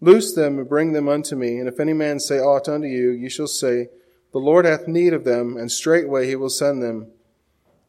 Loose 0.00 0.34
them 0.34 0.58
and 0.58 0.68
bring 0.68 0.92
them 0.92 1.08
unto 1.08 1.36
me. 1.36 1.58
And 1.58 1.68
if 1.68 1.78
any 1.78 1.92
man 1.92 2.18
say 2.18 2.38
aught 2.38 2.68
unto 2.68 2.88
you, 2.88 3.10
ye 3.10 3.28
shall 3.28 3.46
say, 3.46 3.88
The 4.32 4.38
Lord 4.38 4.64
hath 4.64 4.88
need 4.88 5.12
of 5.12 5.24
them, 5.24 5.56
and 5.56 5.70
straightway 5.70 6.26
he 6.26 6.36
will 6.36 6.50
send 6.50 6.82
them. 6.82 7.08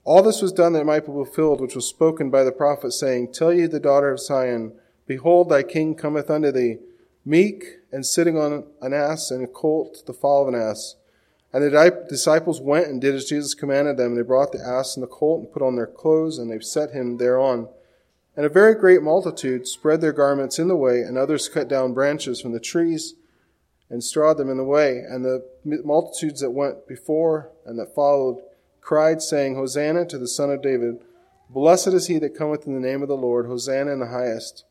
All 0.03 0.21
this 0.21 0.41
was 0.41 0.51
done 0.51 0.73
that 0.73 0.81
it 0.81 0.85
might 0.85 1.05
be 1.05 1.13
fulfilled, 1.13 1.61
which 1.61 1.75
was 1.75 1.87
spoken 1.87 2.29
by 2.29 2.43
the 2.43 2.51
prophet, 2.51 2.91
saying, 2.91 3.31
Tell 3.31 3.53
ye 3.53 3.65
the 3.65 3.79
daughter 3.79 4.11
of 4.11 4.19
Zion, 4.19 4.73
Behold, 5.07 5.49
thy 5.49 5.63
king 5.63 5.95
cometh 5.95 6.29
unto 6.29 6.51
thee, 6.51 6.77
meek 7.25 7.63
and 7.91 8.05
sitting 8.05 8.37
on 8.37 8.65
an 8.81 8.93
ass 8.93 9.31
and 9.31 9.43
a 9.43 9.47
colt, 9.47 10.03
the 10.05 10.13
fall 10.13 10.41
of 10.41 10.53
an 10.53 10.59
ass. 10.59 10.95
And 11.53 11.63
the 11.63 12.05
disciples 12.09 12.59
went 12.59 12.87
and 12.87 12.99
did 12.99 13.13
as 13.13 13.25
Jesus 13.25 13.53
commanded 13.53 13.95
them. 13.95 14.15
They 14.15 14.23
brought 14.23 14.51
the 14.51 14.59
ass 14.59 14.97
and 14.97 15.03
the 15.03 15.07
colt 15.07 15.41
and 15.41 15.53
put 15.53 15.61
on 15.61 15.75
their 15.75 15.87
clothes, 15.87 16.39
and 16.39 16.51
they 16.51 16.59
set 16.59 16.91
him 16.91 17.17
thereon. 17.17 17.69
And 18.35 18.45
a 18.45 18.49
very 18.49 18.73
great 18.73 19.03
multitude 19.03 19.67
spread 19.67 20.01
their 20.01 20.11
garments 20.11 20.57
in 20.57 20.67
the 20.67 20.75
way, 20.75 21.01
and 21.01 21.15
others 21.15 21.47
cut 21.47 21.67
down 21.67 21.93
branches 21.93 22.41
from 22.41 22.53
the 22.53 22.59
trees 22.59 23.13
and 23.87 24.03
strawed 24.03 24.37
them 24.37 24.49
in 24.49 24.57
the 24.57 24.63
way. 24.63 24.97
And 24.97 25.23
the 25.23 25.45
multitudes 25.63 26.41
that 26.41 26.49
went 26.49 26.87
before 26.87 27.51
and 27.63 27.77
that 27.77 27.93
followed 27.93 28.41
cried, 28.81 29.21
saying, 29.21 29.53
Hosanna 29.53 30.07
to 30.07 30.17
the 30.17 30.27
Son 30.27 30.49
of 30.49 30.63
David. 30.63 31.03
Blessed 31.49 31.89
is 31.89 32.07
he 32.07 32.17
that 32.17 32.35
cometh 32.35 32.65
in 32.65 32.73
the 32.73 32.85
name 32.85 33.03
of 33.03 33.07
the 33.07 33.15
Lord. 33.15 33.45
Hosanna 33.45 33.91
in 33.91 33.99
the 33.99 34.07
highest. 34.07 34.65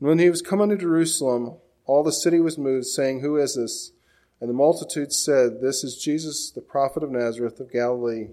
And 0.00 0.08
when 0.08 0.18
he 0.18 0.28
was 0.28 0.42
come 0.42 0.60
unto 0.60 0.76
Jerusalem, 0.76 1.58
all 1.84 2.02
the 2.02 2.10
city 2.10 2.40
was 2.40 2.58
moved, 2.58 2.86
saying, 2.86 3.20
Who 3.20 3.36
is 3.36 3.54
this? 3.54 3.92
And 4.40 4.50
the 4.50 4.54
multitude 4.54 5.12
said, 5.12 5.60
This 5.60 5.82
is 5.82 5.96
Jesus, 5.96 6.50
the 6.50 6.60
prophet 6.60 7.02
of 7.02 7.10
Nazareth 7.10 7.58
of 7.58 7.72
Galilee. 7.72 8.28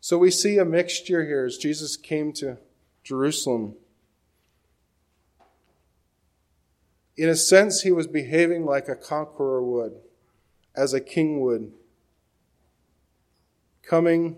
So 0.00 0.18
we 0.18 0.30
see 0.30 0.58
a 0.58 0.64
mixture 0.64 1.24
here 1.24 1.44
as 1.46 1.56
Jesus 1.56 1.96
came 1.96 2.32
to 2.34 2.58
Jerusalem. 3.02 3.74
In 7.16 7.28
a 7.28 7.34
sense, 7.34 7.82
he 7.82 7.90
was 7.90 8.06
behaving 8.06 8.66
like 8.66 8.88
a 8.88 8.94
conqueror 8.94 9.64
would, 9.64 9.94
as 10.76 10.92
a 10.92 11.00
king 11.00 11.40
would, 11.40 11.72
coming 13.82 14.36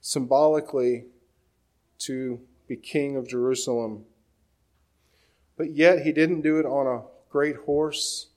symbolically 0.00 1.04
to 1.98 2.40
be 2.66 2.76
king 2.76 3.16
of 3.16 3.28
Jerusalem. 3.28 4.04
But 5.56 5.72
yet, 5.76 6.00
he 6.02 6.12
didn't 6.12 6.40
do 6.40 6.58
it 6.58 6.64
on 6.64 6.86
a 6.86 7.11
great 7.32 7.56
horse. 7.64 8.28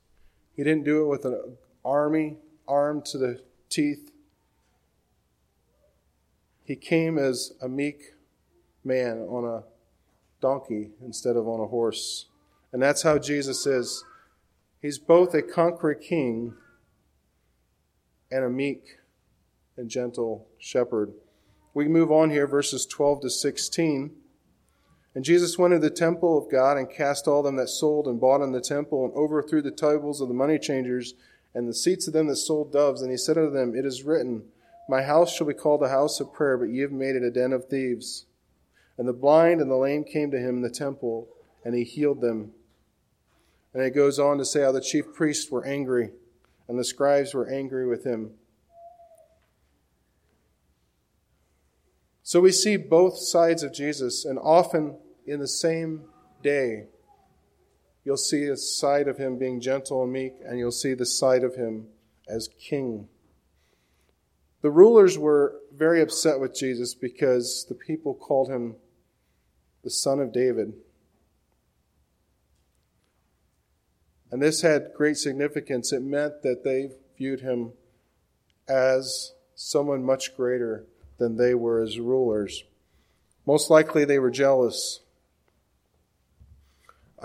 He 0.56 0.64
didn't 0.64 0.86
do 0.86 1.04
it 1.04 1.08
with 1.08 1.26
an 1.26 1.58
army 1.84 2.38
armed 2.68 3.06
to 3.06 3.18
the 3.18 3.42
teeth. 3.70 4.12
He 6.64 6.78
came 6.78 7.18
as 7.18 7.52
a 7.62 7.68
meek 7.68 8.14
man 8.84 9.20
on 9.20 9.44
a 9.44 9.64
donkey 10.42 10.92
instead 11.04 11.36
of 11.36 11.48
on 11.48 11.60
a 11.60 11.68
horse. 11.68 12.28
And 12.72 12.82
that's 12.82 13.04
how 13.04 13.20
Jesus 13.20 13.68
is. 13.68 14.04
He's 14.82 14.98
both 14.98 15.34
a 15.34 15.42
conquering 15.42 16.00
king 16.00 16.54
and 18.32 18.46
a 18.46 18.50
meek 18.50 18.98
and 19.78 19.90
gentle 19.90 20.48
shepherd. 20.58 21.14
We 21.74 21.88
move 21.88 22.12
on 22.12 22.30
here, 22.30 22.48
verses 22.48 22.86
12 22.86 23.22
to 23.22 23.30
16. 23.30 24.12
And 25.16 25.24
Jesus 25.24 25.58
went 25.58 25.74
into 25.74 25.88
the 25.88 25.96
temple 25.96 26.38
of 26.38 26.52
God 26.52 26.78
and 26.78 26.92
cast 26.92 27.26
all 27.26 27.42
them 27.42 27.56
that 27.56 27.70
sold 27.70 28.06
and 28.06 28.20
bought 28.20 28.42
in 28.42 28.52
the 28.52 28.60
temple 28.60 29.06
and 29.06 29.14
overthrew 29.14 29.62
the 29.62 29.72
tables 29.72 30.20
of 30.20 30.28
the 30.28 30.34
money 30.34 30.60
changers 30.60 31.14
and 31.54 31.70
the 31.70 31.74
seats 31.74 32.06
of 32.06 32.14
them 32.14 32.28
that 32.28 32.36
sold 32.36 32.74
doves. 32.74 33.02
And 33.02 33.10
he 33.10 33.16
said 33.16 33.38
unto 33.38 33.50
them, 33.50 33.74
It 33.74 33.86
is 33.86 34.04
written, 34.04 34.44
My 34.90 35.04
house 35.04 35.34
shall 35.34 35.48
be 35.48 35.54
called 35.54 35.82
a 35.82 35.90
house 35.90 36.20
of 36.20 36.34
prayer, 36.34 36.58
but 36.58 36.66
ye 36.66 36.82
have 36.82 36.92
made 36.92 37.16
it 37.16 37.24
a 37.24 37.32
den 37.32 37.54
of 37.54 37.70
thieves. 37.70 38.26
And 38.98 39.08
the 39.08 39.14
blind 39.14 39.62
and 39.62 39.72
the 39.72 39.78
lame 39.78 40.04
came 40.04 40.32
to 40.32 40.38
him 40.38 40.58
in 40.58 40.62
the 40.62 40.70
temple, 40.70 41.30
and 41.64 41.74
he 41.74 41.86
healed 41.86 42.20
them. 42.20 42.52
And 43.74 43.84
it 43.84 43.96
goes 43.96 44.20
on 44.20 44.38
to 44.38 44.46
say 44.46 44.62
how 44.64 44.74
the 44.74 44.82
chief 44.82 45.14
priests 45.14 45.50
were 45.50 45.66
angry, 45.66 46.12
and 46.68 46.78
the 46.78 46.84
scribes 46.84 47.34
were 47.34 47.50
angry 47.50 47.88
with 47.88 48.06
him. 48.06 48.32
So 52.22 52.42
we 52.42 52.52
see 52.52 52.76
both 52.76 53.18
sides 53.18 53.64
of 53.64 53.74
Jesus, 53.74 54.26
and 54.26 54.38
often 54.40 54.98
in 55.26 55.40
the 55.40 55.48
same 55.48 56.04
day, 56.44 56.88
you'll 58.04 58.18
see 58.18 58.46
a 58.46 58.58
side 58.58 59.08
of 59.08 59.18
him 59.18 59.38
being 59.38 59.60
gentle 59.60 60.04
and 60.04 60.14
meek, 60.14 60.34
and 60.46 60.60
you'll 60.60 60.72
see 60.72 60.94
the 60.94 61.06
side 61.06 61.44
of 61.44 61.56
him 61.56 61.88
as 62.28 62.50
king. 62.60 63.08
The 64.62 64.72
rulers 64.72 65.18
were 65.18 65.60
very 65.74 66.02
upset 66.02 66.40
with 66.40 66.56
Jesus 66.56 66.96
because 66.96 67.66
the 67.70 67.76
people 67.76 68.14
called 68.16 68.50
him 68.50 68.76
the 69.84 69.90
son 69.90 70.20
of 70.20 70.34
David. 70.34 70.74
And 74.32 74.42
this 74.42 74.62
had 74.62 74.92
great 74.96 75.18
significance. 75.18 75.94
It 75.94 76.02
meant 76.02 76.42
that 76.42 76.64
they 76.64 76.90
viewed 77.18 77.42
him 77.42 77.74
as 78.68 79.34
someone 79.54 80.04
much 80.04 80.36
greater 80.36 80.86
than 81.18 81.38
they 81.38 81.54
were 81.54 81.82
as 81.82 82.00
rulers. 82.00 82.64
Most 83.46 83.70
likely 83.70 84.04
they 84.04 84.20
were 84.20 84.32
jealous. 84.32 85.02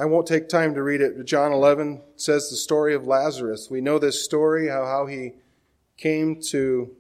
I 0.01 0.07
won't 0.07 0.27
take 0.27 0.49
time 0.49 0.73
to 0.77 0.83
read 0.83 1.03
it. 1.03 1.27
John 1.27 1.53
11 1.53 2.01
says 2.17 2.49
the 2.49 2.57
story 2.57 2.95
of 2.95 3.07
Lazarus. 3.07 3.69
We 3.71 3.83
know 3.83 3.99
this 3.99 4.25
story, 4.25 4.69
how, 4.69 4.87
how 4.87 5.05
he 5.05 5.33
came 5.99 6.41
to 6.45 6.97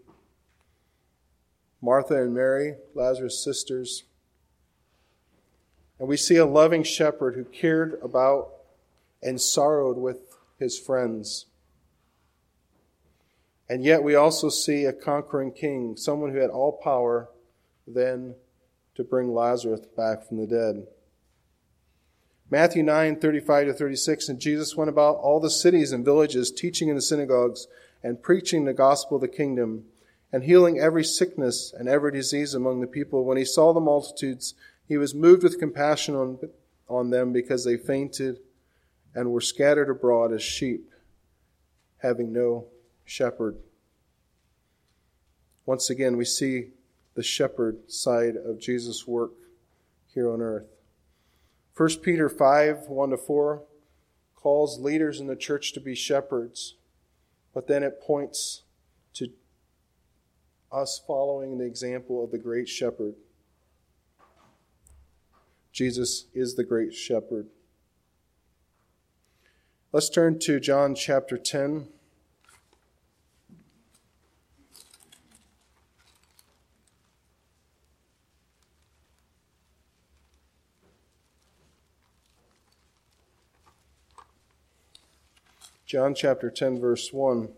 Martha 1.80 2.22
and 2.22 2.34
Mary, 2.34 2.74
Lazarus' 2.94 3.42
sisters. 3.42 4.04
And 5.98 6.08
we 6.08 6.18
see 6.18 6.36
a 6.36 6.44
loving 6.44 6.82
shepherd 6.82 7.36
who 7.36 7.44
cared 7.44 7.98
about 8.02 8.50
and 9.22 9.40
sorrowed 9.40 9.96
with 9.96 10.36
his 10.58 10.78
friends. 10.78 11.46
And 13.66 13.82
yet 13.82 14.02
we 14.02 14.14
also 14.14 14.50
see 14.50 14.84
a 14.84 14.92
conquering 14.92 15.52
king, 15.52 15.96
someone 15.96 16.32
who 16.32 16.38
had 16.38 16.50
all 16.50 16.72
power 16.72 17.30
then 17.86 18.34
to 18.94 19.04
bring 19.04 19.32
Lazarus 19.32 19.80
back 19.96 20.28
from 20.28 20.36
the 20.36 20.46
dead. 20.46 20.86
Matthew 22.52 22.82
9, 22.82 23.20
35 23.20 23.66
to 23.68 23.72
36, 23.72 24.28
and 24.28 24.40
Jesus 24.40 24.76
went 24.76 24.90
about 24.90 25.18
all 25.18 25.38
the 25.38 25.48
cities 25.48 25.92
and 25.92 26.04
villages, 26.04 26.50
teaching 26.50 26.88
in 26.88 26.96
the 26.96 27.02
synagogues 27.02 27.68
and 28.02 28.20
preaching 28.20 28.64
the 28.64 28.74
gospel 28.74 29.16
of 29.16 29.20
the 29.20 29.28
kingdom 29.28 29.84
and 30.32 30.42
healing 30.42 30.76
every 30.76 31.04
sickness 31.04 31.72
and 31.72 31.88
every 31.88 32.10
disease 32.10 32.52
among 32.52 32.80
the 32.80 32.88
people. 32.88 33.24
When 33.24 33.36
he 33.36 33.44
saw 33.44 33.72
the 33.72 33.80
multitudes, 33.80 34.54
he 34.88 34.96
was 34.96 35.14
moved 35.14 35.44
with 35.44 35.60
compassion 35.60 36.16
on, 36.16 36.38
on 36.88 37.10
them 37.10 37.32
because 37.32 37.64
they 37.64 37.76
fainted 37.76 38.40
and 39.14 39.30
were 39.30 39.40
scattered 39.40 39.88
abroad 39.88 40.32
as 40.32 40.42
sheep, 40.42 40.90
having 41.98 42.32
no 42.32 42.66
shepherd. 43.04 43.58
Once 45.66 45.88
again, 45.88 46.16
we 46.16 46.24
see 46.24 46.70
the 47.14 47.22
shepherd 47.22 47.92
side 47.92 48.34
of 48.34 48.58
Jesus' 48.58 49.06
work 49.06 49.32
here 50.12 50.32
on 50.32 50.40
earth. 50.40 50.79
1 51.76 51.88
Peter 52.02 52.28
5 52.28 52.88
1 52.88 53.10
to 53.10 53.16
4 53.16 53.62
calls 54.34 54.78
leaders 54.80 55.20
in 55.20 55.26
the 55.26 55.36
church 55.36 55.72
to 55.72 55.80
be 55.80 55.94
shepherds, 55.94 56.76
but 57.54 57.66
then 57.66 57.82
it 57.82 58.00
points 58.00 58.62
to 59.14 59.28
us 60.72 61.00
following 61.06 61.58
the 61.58 61.64
example 61.64 62.24
of 62.24 62.30
the 62.30 62.38
great 62.38 62.68
shepherd. 62.68 63.14
Jesus 65.72 66.26
is 66.34 66.56
the 66.56 66.64
great 66.64 66.94
shepherd. 66.94 67.48
Let's 69.92 70.08
turn 70.08 70.38
to 70.40 70.60
John 70.60 70.94
chapter 70.94 71.36
10. 71.36 71.88
John 85.90 86.14
chapter 86.14 86.52
10, 86.52 86.78
verse 86.78 87.12
1. 87.12 87.48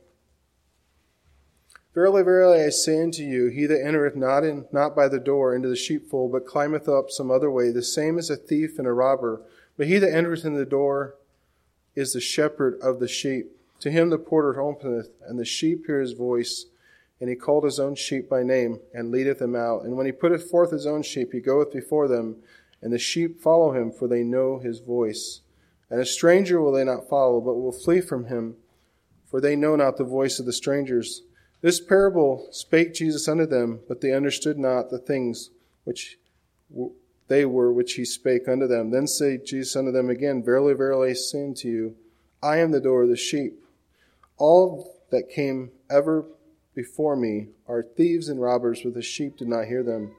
Verily, 1.93 2.23
verily, 2.23 2.65
I 2.65 2.71
say 2.71 3.03
unto 3.03 3.23
you, 3.23 3.49
he 3.49 3.67
that 3.67 3.85
entereth 3.85 4.17
not 4.17 4.43
in, 4.43 4.65
not 4.73 4.97
by 4.97 5.09
the 5.09 5.21
door 5.21 5.55
into 5.55 5.69
the 5.69 5.77
sheepfold, 5.77 6.33
but 6.33 6.47
climbeth 6.47 6.89
up 6.89 7.11
some 7.11 7.31
other 7.31 7.51
way, 7.51 7.71
the 7.71 7.83
same 7.83 8.19
is 8.19 8.31
a 8.31 8.37
thief 8.37 8.79
and 8.79 8.89
a 8.89 8.93
robber. 8.95 9.43
But 9.77 9.87
he 9.87 9.99
that 9.99 10.15
entereth 10.15 10.47
in 10.47 10.55
the 10.55 10.65
door 10.65 11.17
is 11.95 12.15
the 12.15 12.23
shepherd 12.23 12.81
of 12.81 13.01
the 13.01 13.07
sheep. 13.07 13.55
To 13.81 13.91
him 13.91 14.09
the 14.09 14.17
porter 14.17 14.59
openeth, 14.59 15.11
and 15.29 15.39
the 15.39 15.45
sheep 15.45 15.85
hear 15.85 16.01
his 16.01 16.15
voice. 16.15 16.65
And 17.21 17.29
he 17.29 17.37
called 17.37 17.65
his 17.65 17.79
own 17.79 17.97
sheep 17.97 18.31
by 18.31 18.43
name, 18.43 18.81
and 18.95 19.11
leadeth 19.11 19.41
them 19.41 19.55
out. 19.55 19.83
And 19.83 19.95
when 19.95 20.07
he 20.07 20.13
putteth 20.13 20.49
forth 20.49 20.71
his 20.71 20.87
own 20.87 21.03
sheep, 21.03 21.33
he 21.33 21.41
goeth 21.41 21.71
before 21.71 22.09
them, 22.09 22.37
and 22.81 22.95
the 22.95 22.99
sheep 22.99 23.43
follow 23.43 23.73
him, 23.73 23.93
for 23.93 24.09
they 24.09 24.23
know 24.23 24.59
his 24.59 24.79
voice. 24.79 25.43
And 25.93 26.01
a 26.01 26.07
stranger 26.07 26.59
will 26.59 26.73
they 26.73 26.85
not 26.85 27.07
follow, 27.11 27.39
but 27.39 27.57
will 27.57 27.71
flee 27.71 28.01
from 28.01 28.25
him, 28.25 28.57
for 29.27 29.43
they 29.43 29.55
know 29.55 29.77
not 29.77 29.99
the 29.99 30.05
voice 30.05 30.39
of 30.39 30.47
the 30.47 30.53
strangers. 30.53 31.21
This 31.61 31.83
parable 31.83 32.49
spake 32.51 32.95
Jesus 32.95 33.29
unto 33.29 33.45
them, 33.45 33.81
but 33.87 34.01
they 34.01 34.15
understood 34.15 34.59
not 34.59 34.89
the 34.89 34.99
things 34.99 35.51
which 35.85 36.17
they 37.29 37.45
were 37.45 37.71
which 37.71 37.93
he 37.93 38.07
spake 38.07 38.49
unto 38.49 38.67
them. 38.67 38.91
Then 38.91 39.07
said 39.07 39.45
Jesus 39.45 39.77
unto 39.77 39.93
them 39.93 40.09
again, 40.09 40.43
Verily, 40.43 40.73
verily, 40.73 41.11
I 41.11 41.13
say 41.13 41.45
unto 41.45 41.69
you, 41.69 41.97
I 42.43 42.57
am 42.57 42.71
the 42.71 42.81
door 42.81 43.03
of 43.03 43.11
the 43.11 43.17
sheep. 43.17 43.63
All 44.39 44.99
that 45.11 45.29
came 45.29 45.73
ever 45.91 46.25
before 46.75 47.17
me 47.17 47.49
are 47.69 47.83
thieves 47.83 48.31
and 48.31 48.41
robbers, 48.41 48.81
but 48.83 48.95
the 48.95 49.03
sheep 49.03 49.37
did 49.37 49.49
not 49.49 49.67
hear 49.67 49.83
them. 49.83 50.17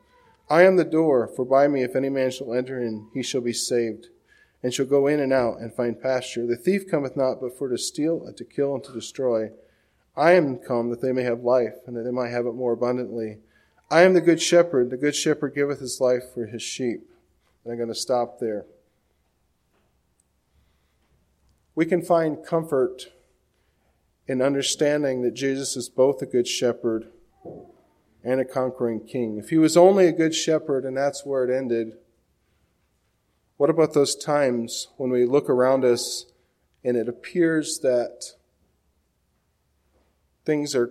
I 0.51 0.65
am 0.65 0.75
the 0.75 0.86
door, 0.86 1.27
for 1.27 1.43
by 1.43 1.67
me 1.67 1.81
if 1.81 1.95
any 1.95 2.09
man 2.09 2.29
shall 2.29 2.53
enter 2.53 2.79
in, 2.79 3.07
he 3.12 3.23
shall 3.23 3.41
be 3.41 3.53
saved, 3.53 4.09
and 4.63 4.73
shall 4.73 4.86
go 4.86 5.08
in 5.08 5.19
and 5.19 5.34
out 5.34 5.60
and 5.60 5.73
find 5.73 6.02
pasture. 6.02 6.47
The 6.47 6.56
thief 6.56 6.89
cometh 6.89 7.17
not 7.17 7.41
but 7.41 7.58
for 7.58 7.67
to 7.67 7.78
steal 7.78 8.23
and 8.26 8.36
to 8.38 8.45
kill 8.45 8.73
and 8.73 8.84
to 8.86 8.93
destroy. 8.93 9.52
I 10.15 10.32
am 10.32 10.58
come 10.58 10.89
that 10.89 11.02
they 11.02 11.12
may 11.12 11.23
have 11.23 11.43
life, 11.43 11.76
and 11.86 11.97
that 11.97 12.04
they 12.04 12.12
might 12.12 12.30
have 12.30 12.45
it 12.45 12.54
more 12.54 12.71
abundantly. 12.71 13.39
I 13.91 14.02
am 14.04 14.13
the 14.13 14.21
good 14.21 14.41
shepherd. 14.41 14.89
The 14.89 14.97
good 14.97 15.15
shepherd 15.15 15.54
giveth 15.54 15.80
his 15.80 15.99
life 15.99 16.23
for 16.34 16.45
his 16.45 16.62
sheep. 16.62 17.02
And 17.63 17.71
I'm 17.71 17.78
going 17.78 17.89
to 17.89 17.95
stop 17.95 18.39
there. 18.39 18.65
We 21.76 21.86
can 21.86 22.02
find 22.02 22.45
comfort 22.45 23.08
in 24.28 24.41
understanding 24.41 25.23
that 25.23 25.34
Jesus 25.34 25.76
is 25.76 25.89
both 25.89 26.21
a 26.21 26.26
good 26.26 26.47
shepherd 26.47 27.08
and 28.23 28.39
a 28.39 28.45
conquering 28.45 29.06
king. 29.06 29.38
If 29.38 29.49
he 29.49 29.58
was 29.58 29.76
only 29.76 30.08
a 30.08 30.13
good 30.13 30.36
shepherd 30.36 30.86
and 30.86 30.95
that's 30.95 31.26
where 31.26 31.43
it 31.43 31.56
ended, 31.56 31.97
what 33.63 33.69
about 33.69 33.93
those 33.93 34.13
times 34.13 34.89
when 34.97 35.10
we 35.10 35.26
look 35.26 35.49
around 35.49 35.86
us 35.86 36.26
and 36.84 36.97
it 36.97 37.08
appears 37.08 37.80
that 37.80 38.34
Things 40.43 40.76
are 40.76 40.89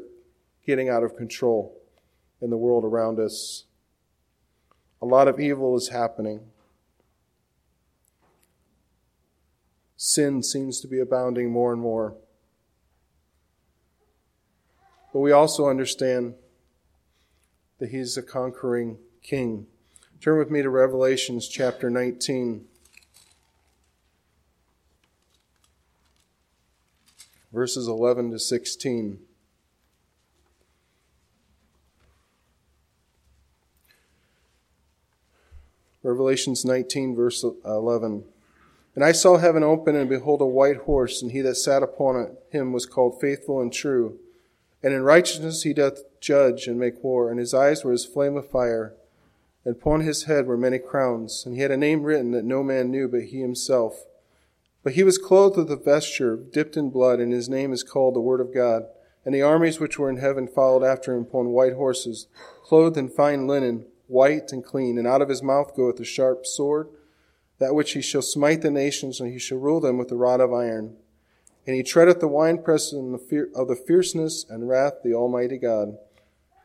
getting 0.67 0.89
out 0.89 1.03
of 1.03 1.15
control 1.15 1.79
in 2.41 2.49
the 2.49 2.57
world 2.57 2.83
around 2.83 3.21
us. 3.21 3.65
A 5.03 5.05
lot 5.05 5.29
of 5.29 5.39
evil 5.39 5.77
is 5.77 5.89
happening. 5.89 6.41
Sin 9.99 10.43
seems 10.43 10.81
to 10.81 10.89
be 10.89 10.99
abounding 10.99 11.51
more 11.51 11.75
and 11.75 11.83
more. 11.83 12.17
But 15.13 15.19
we 15.21 15.31
also 15.31 15.69
understand 15.69 16.37
that 17.79 17.91
He's 17.91 18.17
a 18.17 18.23
conquering 18.23 18.97
King. 19.23 19.67
Turn 20.23 20.39
with 20.39 20.53
me 20.53 20.63
to 20.63 20.71
Revelations 20.71 21.49
chapter 21.49 21.91
19. 21.91 22.65
Verses 27.53 27.89
11 27.89 28.31
to 28.31 28.39
16. 28.39 29.19
Revelations 36.05 36.65
19, 36.65 37.17
verse 37.17 37.45
11. 37.65 38.23
And 38.95 39.05
I 39.05 39.11
saw 39.11 39.39
heaven 39.39 39.65
open, 39.65 39.97
and 39.97 40.09
behold, 40.09 40.41
a 40.41 40.47
white 40.47 40.77
horse, 40.77 41.21
and 41.21 41.33
he 41.33 41.41
that 41.41 41.57
sat 41.57 41.83
upon 41.83 42.15
it, 42.23 42.57
him 42.57 42.73
was 42.73 42.87
called 42.87 43.21
faithful 43.21 43.61
and 43.61 43.73
true. 43.73 44.21
And 44.85 44.95
in 44.95 45.03
righteousness 45.03 45.65
he 45.65 45.75
doth 45.75 46.03
judge 46.21 46.69
and 46.69 46.79
make 46.79 47.03
war, 47.03 47.29
and 47.29 47.41
his 47.41 47.53
eyes 47.53 47.83
were 47.83 47.93
as 47.93 48.05
flame 48.05 48.37
of 48.37 48.49
fire, 48.49 48.95
and 49.65 49.77
upon 49.77 50.01
his 50.01 50.25
head 50.25 50.47
were 50.47 50.57
many 50.57 50.79
crowns, 50.79 51.45
and 51.47 51.55
he 51.55 51.61
had 51.61 51.71
a 51.71 51.77
name 51.77 52.03
written 52.03 52.33
that 52.33 52.45
no 52.45 52.63
man 52.63 52.91
knew 52.91 53.09
but 53.09 53.23
he 53.23 53.41
himself. 53.41 54.07
But 54.83 54.95
he 54.95 55.05
was 55.05 55.19
clothed 55.19 55.57
with 55.57 55.71
a 55.71 55.77
vesture 55.77 56.37
dipped 56.37 56.77
in 56.77 56.91
blood, 56.91 57.21
and 57.21 57.33
his 57.33 57.49
name 57.49 57.73
is 57.73 57.85
called 57.85 58.15
the 58.15 58.21
Word 58.21 58.41
of 58.41 58.53
God. 58.53 58.87
And 59.25 59.33
the 59.33 59.43
armies 59.43 59.79
which 59.79 59.99
were 60.01 60.11
in 60.11 60.17
heaven 60.17 60.49
followed 60.49 60.85
after 60.85 61.15
him 61.15 61.23
upon 61.23 61.51
white 61.51 61.75
horses, 61.75 62.27
clothed 62.65 62.97
in 62.97 63.09
fine 63.09 63.47
linen, 63.47 63.87
white 64.09 64.51
and 64.51 64.65
clean, 64.65 64.99
and 64.99 65.07
out 65.07 65.23
of 65.23 65.29
his 65.29 65.43
mouth 65.43 65.77
goeth 65.77 66.01
a 66.01 66.05
sharp 66.05 66.45
sword, 66.45 66.89
that 67.61 67.75
which 67.75 67.93
he 67.93 68.03
shall 68.03 68.23
smite 68.23 68.63
the 68.63 68.71
nations, 68.71 69.21
and 69.21 69.33
he 69.33 69.39
shall 69.39 69.59
rule 69.59 69.79
them 69.79 69.97
with 69.97 70.11
a 70.11 70.17
rod 70.17 70.41
of 70.41 70.53
iron. 70.53 70.97
And 71.65 71.77
he 71.77 71.85
treadeth 71.85 72.19
the 72.19 72.27
winepress 72.27 72.93
of 72.93 73.69
the 73.69 73.83
fierceness 73.87 74.45
and 74.51 74.69
wrath 74.69 74.95
of 74.95 75.03
the 75.05 75.15
Almighty 75.15 75.59
God. 75.59 75.97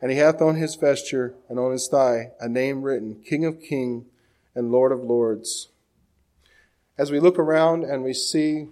And 0.00 0.10
he 0.10 0.18
hath 0.18 0.40
on 0.40 0.56
his 0.56 0.76
vesture 0.76 1.34
and 1.48 1.58
on 1.58 1.72
his 1.72 1.88
thigh 1.88 2.32
a 2.40 2.48
name 2.48 2.82
written, 2.82 3.22
King 3.24 3.44
of 3.44 3.60
Kings 3.60 4.04
and 4.54 4.70
Lord 4.70 4.92
of 4.92 5.00
Lords. 5.00 5.68
As 6.96 7.10
we 7.10 7.20
look 7.20 7.38
around 7.38 7.84
and 7.84 8.02
we 8.02 8.12
see 8.12 8.68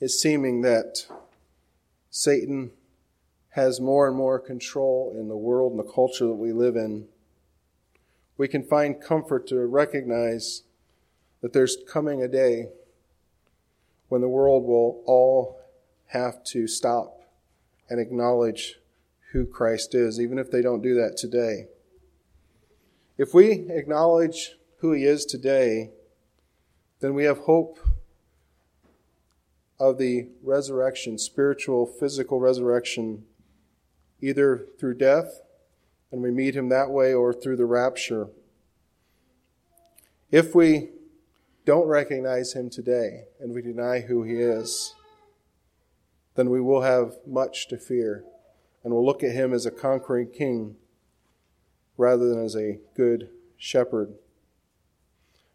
it 0.00 0.08
seeming 0.08 0.62
that 0.62 1.06
Satan 2.10 2.72
has 3.50 3.80
more 3.80 4.06
and 4.06 4.16
more 4.16 4.38
control 4.38 5.14
in 5.18 5.28
the 5.28 5.36
world 5.36 5.72
and 5.72 5.78
the 5.78 5.92
culture 5.92 6.26
that 6.26 6.34
we 6.34 6.52
live 6.52 6.76
in, 6.76 7.06
we 8.36 8.48
can 8.48 8.62
find 8.62 9.00
comfort 9.00 9.46
to 9.46 9.64
recognize 9.66 10.62
that 11.40 11.52
there's 11.52 11.76
coming 11.88 12.22
a 12.22 12.28
day 12.28 12.68
when 14.08 14.20
the 14.20 14.28
world 14.28 14.64
will 14.64 15.02
all 15.06 15.60
have 16.08 16.42
to 16.44 16.66
stop 16.66 17.22
and 17.88 18.00
acknowledge 18.00 18.78
who 19.34 19.44
Christ 19.44 19.96
is, 19.96 20.20
even 20.20 20.38
if 20.38 20.52
they 20.52 20.62
don't 20.62 20.80
do 20.80 20.94
that 20.94 21.16
today. 21.16 21.66
If 23.18 23.34
we 23.34 23.68
acknowledge 23.68 24.52
who 24.78 24.92
He 24.92 25.04
is 25.04 25.26
today, 25.26 25.90
then 27.00 27.14
we 27.14 27.24
have 27.24 27.38
hope 27.38 27.80
of 29.80 29.98
the 29.98 30.28
resurrection, 30.40 31.18
spiritual, 31.18 31.84
physical 31.84 32.38
resurrection 32.38 33.24
either 34.20 34.68
through 34.78 34.94
death, 34.94 35.42
and 36.12 36.22
we 36.22 36.30
meet 36.30 36.54
him 36.54 36.68
that 36.68 36.90
way, 36.90 37.12
or 37.12 37.34
through 37.34 37.56
the 37.56 37.66
rapture. 37.66 38.28
If 40.30 40.54
we 40.54 40.90
don't 41.66 41.88
recognize 41.88 42.52
him 42.52 42.70
today 42.70 43.24
and 43.40 43.52
we 43.52 43.62
deny 43.62 44.00
who 44.00 44.22
he 44.22 44.34
is, 44.34 44.94
then 46.36 46.50
we 46.50 46.60
will 46.60 46.82
have 46.82 47.16
much 47.26 47.66
to 47.68 47.76
fear, 47.76 48.24
and 48.84 48.92
we'll 48.92 49.04
look 49.04 49.22
at 49.22 49.32
him 49.32 49.52
as 49.52 49.66
a 49.66 49.70
conquering 49.70 50.30
king 50.30 50.76
rather 51.96 52.28
than 52.28 52.44
as 52.44 52.54
a 52.54 52.78
good 52.94 53.30
shepherd. 53.56 54.14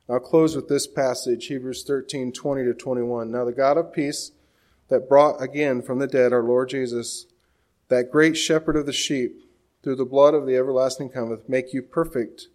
I'll 0.09 0.19
close 0.19 0.55
with 0.55 0.67
this 0.67 0.87
passage, 0.87 1.45
Hebrews 1.45 1.83
13, 1.83 2.31
20 2.31 2.63
to 2.63 2.73
21. 2.73 3.31
Now 3.31 3.45
the 3.45 3.51
God 3.51 3.77
of 3.77 3.93
peace 3.93 4.31
that 4.89 5.07
brought 5.07 5.41
again 5.41 5.83
from 5.83 5.99
the 5.99 6.07
dead 6.07 6.33
our 6.33 6.41
Lord 6.41 6.69
Jesus, 6.69 7.27
that 7.89 8.11
great 8.11 8.35
shepherd 8.35 8.75
of 8.75 8.87
the 8.87 8.93
sheep, 8.93 9.45
through 9.83 9.95
the 9.95 10.05
blood 10.05 10.33
of 10.33 10.45
the 10.45 10.57
everlasting 10.57 11.09
cometh, 11.09 11.47
make 11.47 11.73
you 11.73 11.81
perfect 11.81 12.47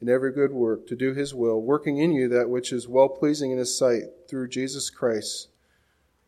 in 0.00 0.08
every 0.08 0.32
good 0.32 0.52
work 0.52 0.86
to 0.88 0.96
do 0.96 1.14
his 1.14 1.32
will, 1.32 1.62
working 1.62 1.98
in 1.98 2.12
you 2.12 2.28
that 2.28 2.50
which 2.50 2.72
is 2.72 2.88
well 2.88 3.08
pleasing 3.08 3.50
in 3.50 3.58
his 3.58 3.76
sight, 3.76 4.02
through 4.28 4.48
Jesus 4.48 4.90
Christ, 4.90 5.48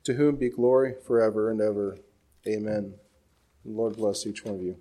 to 0.05 0.15
whom 0.15 0.37
be 0.37 0.49
glory 0.49 0.95
forever 1.05 1.51
and 1.51 1.61
ever. 1.61 1.99
Amen. 2.47 2.95
The 3.65 3.71
Lord 3.71 3.97
bless 3.97 4.27
each 4.27 4.45
one 4.45 4.57
of 4.57 4.63
you. 4.63 4.77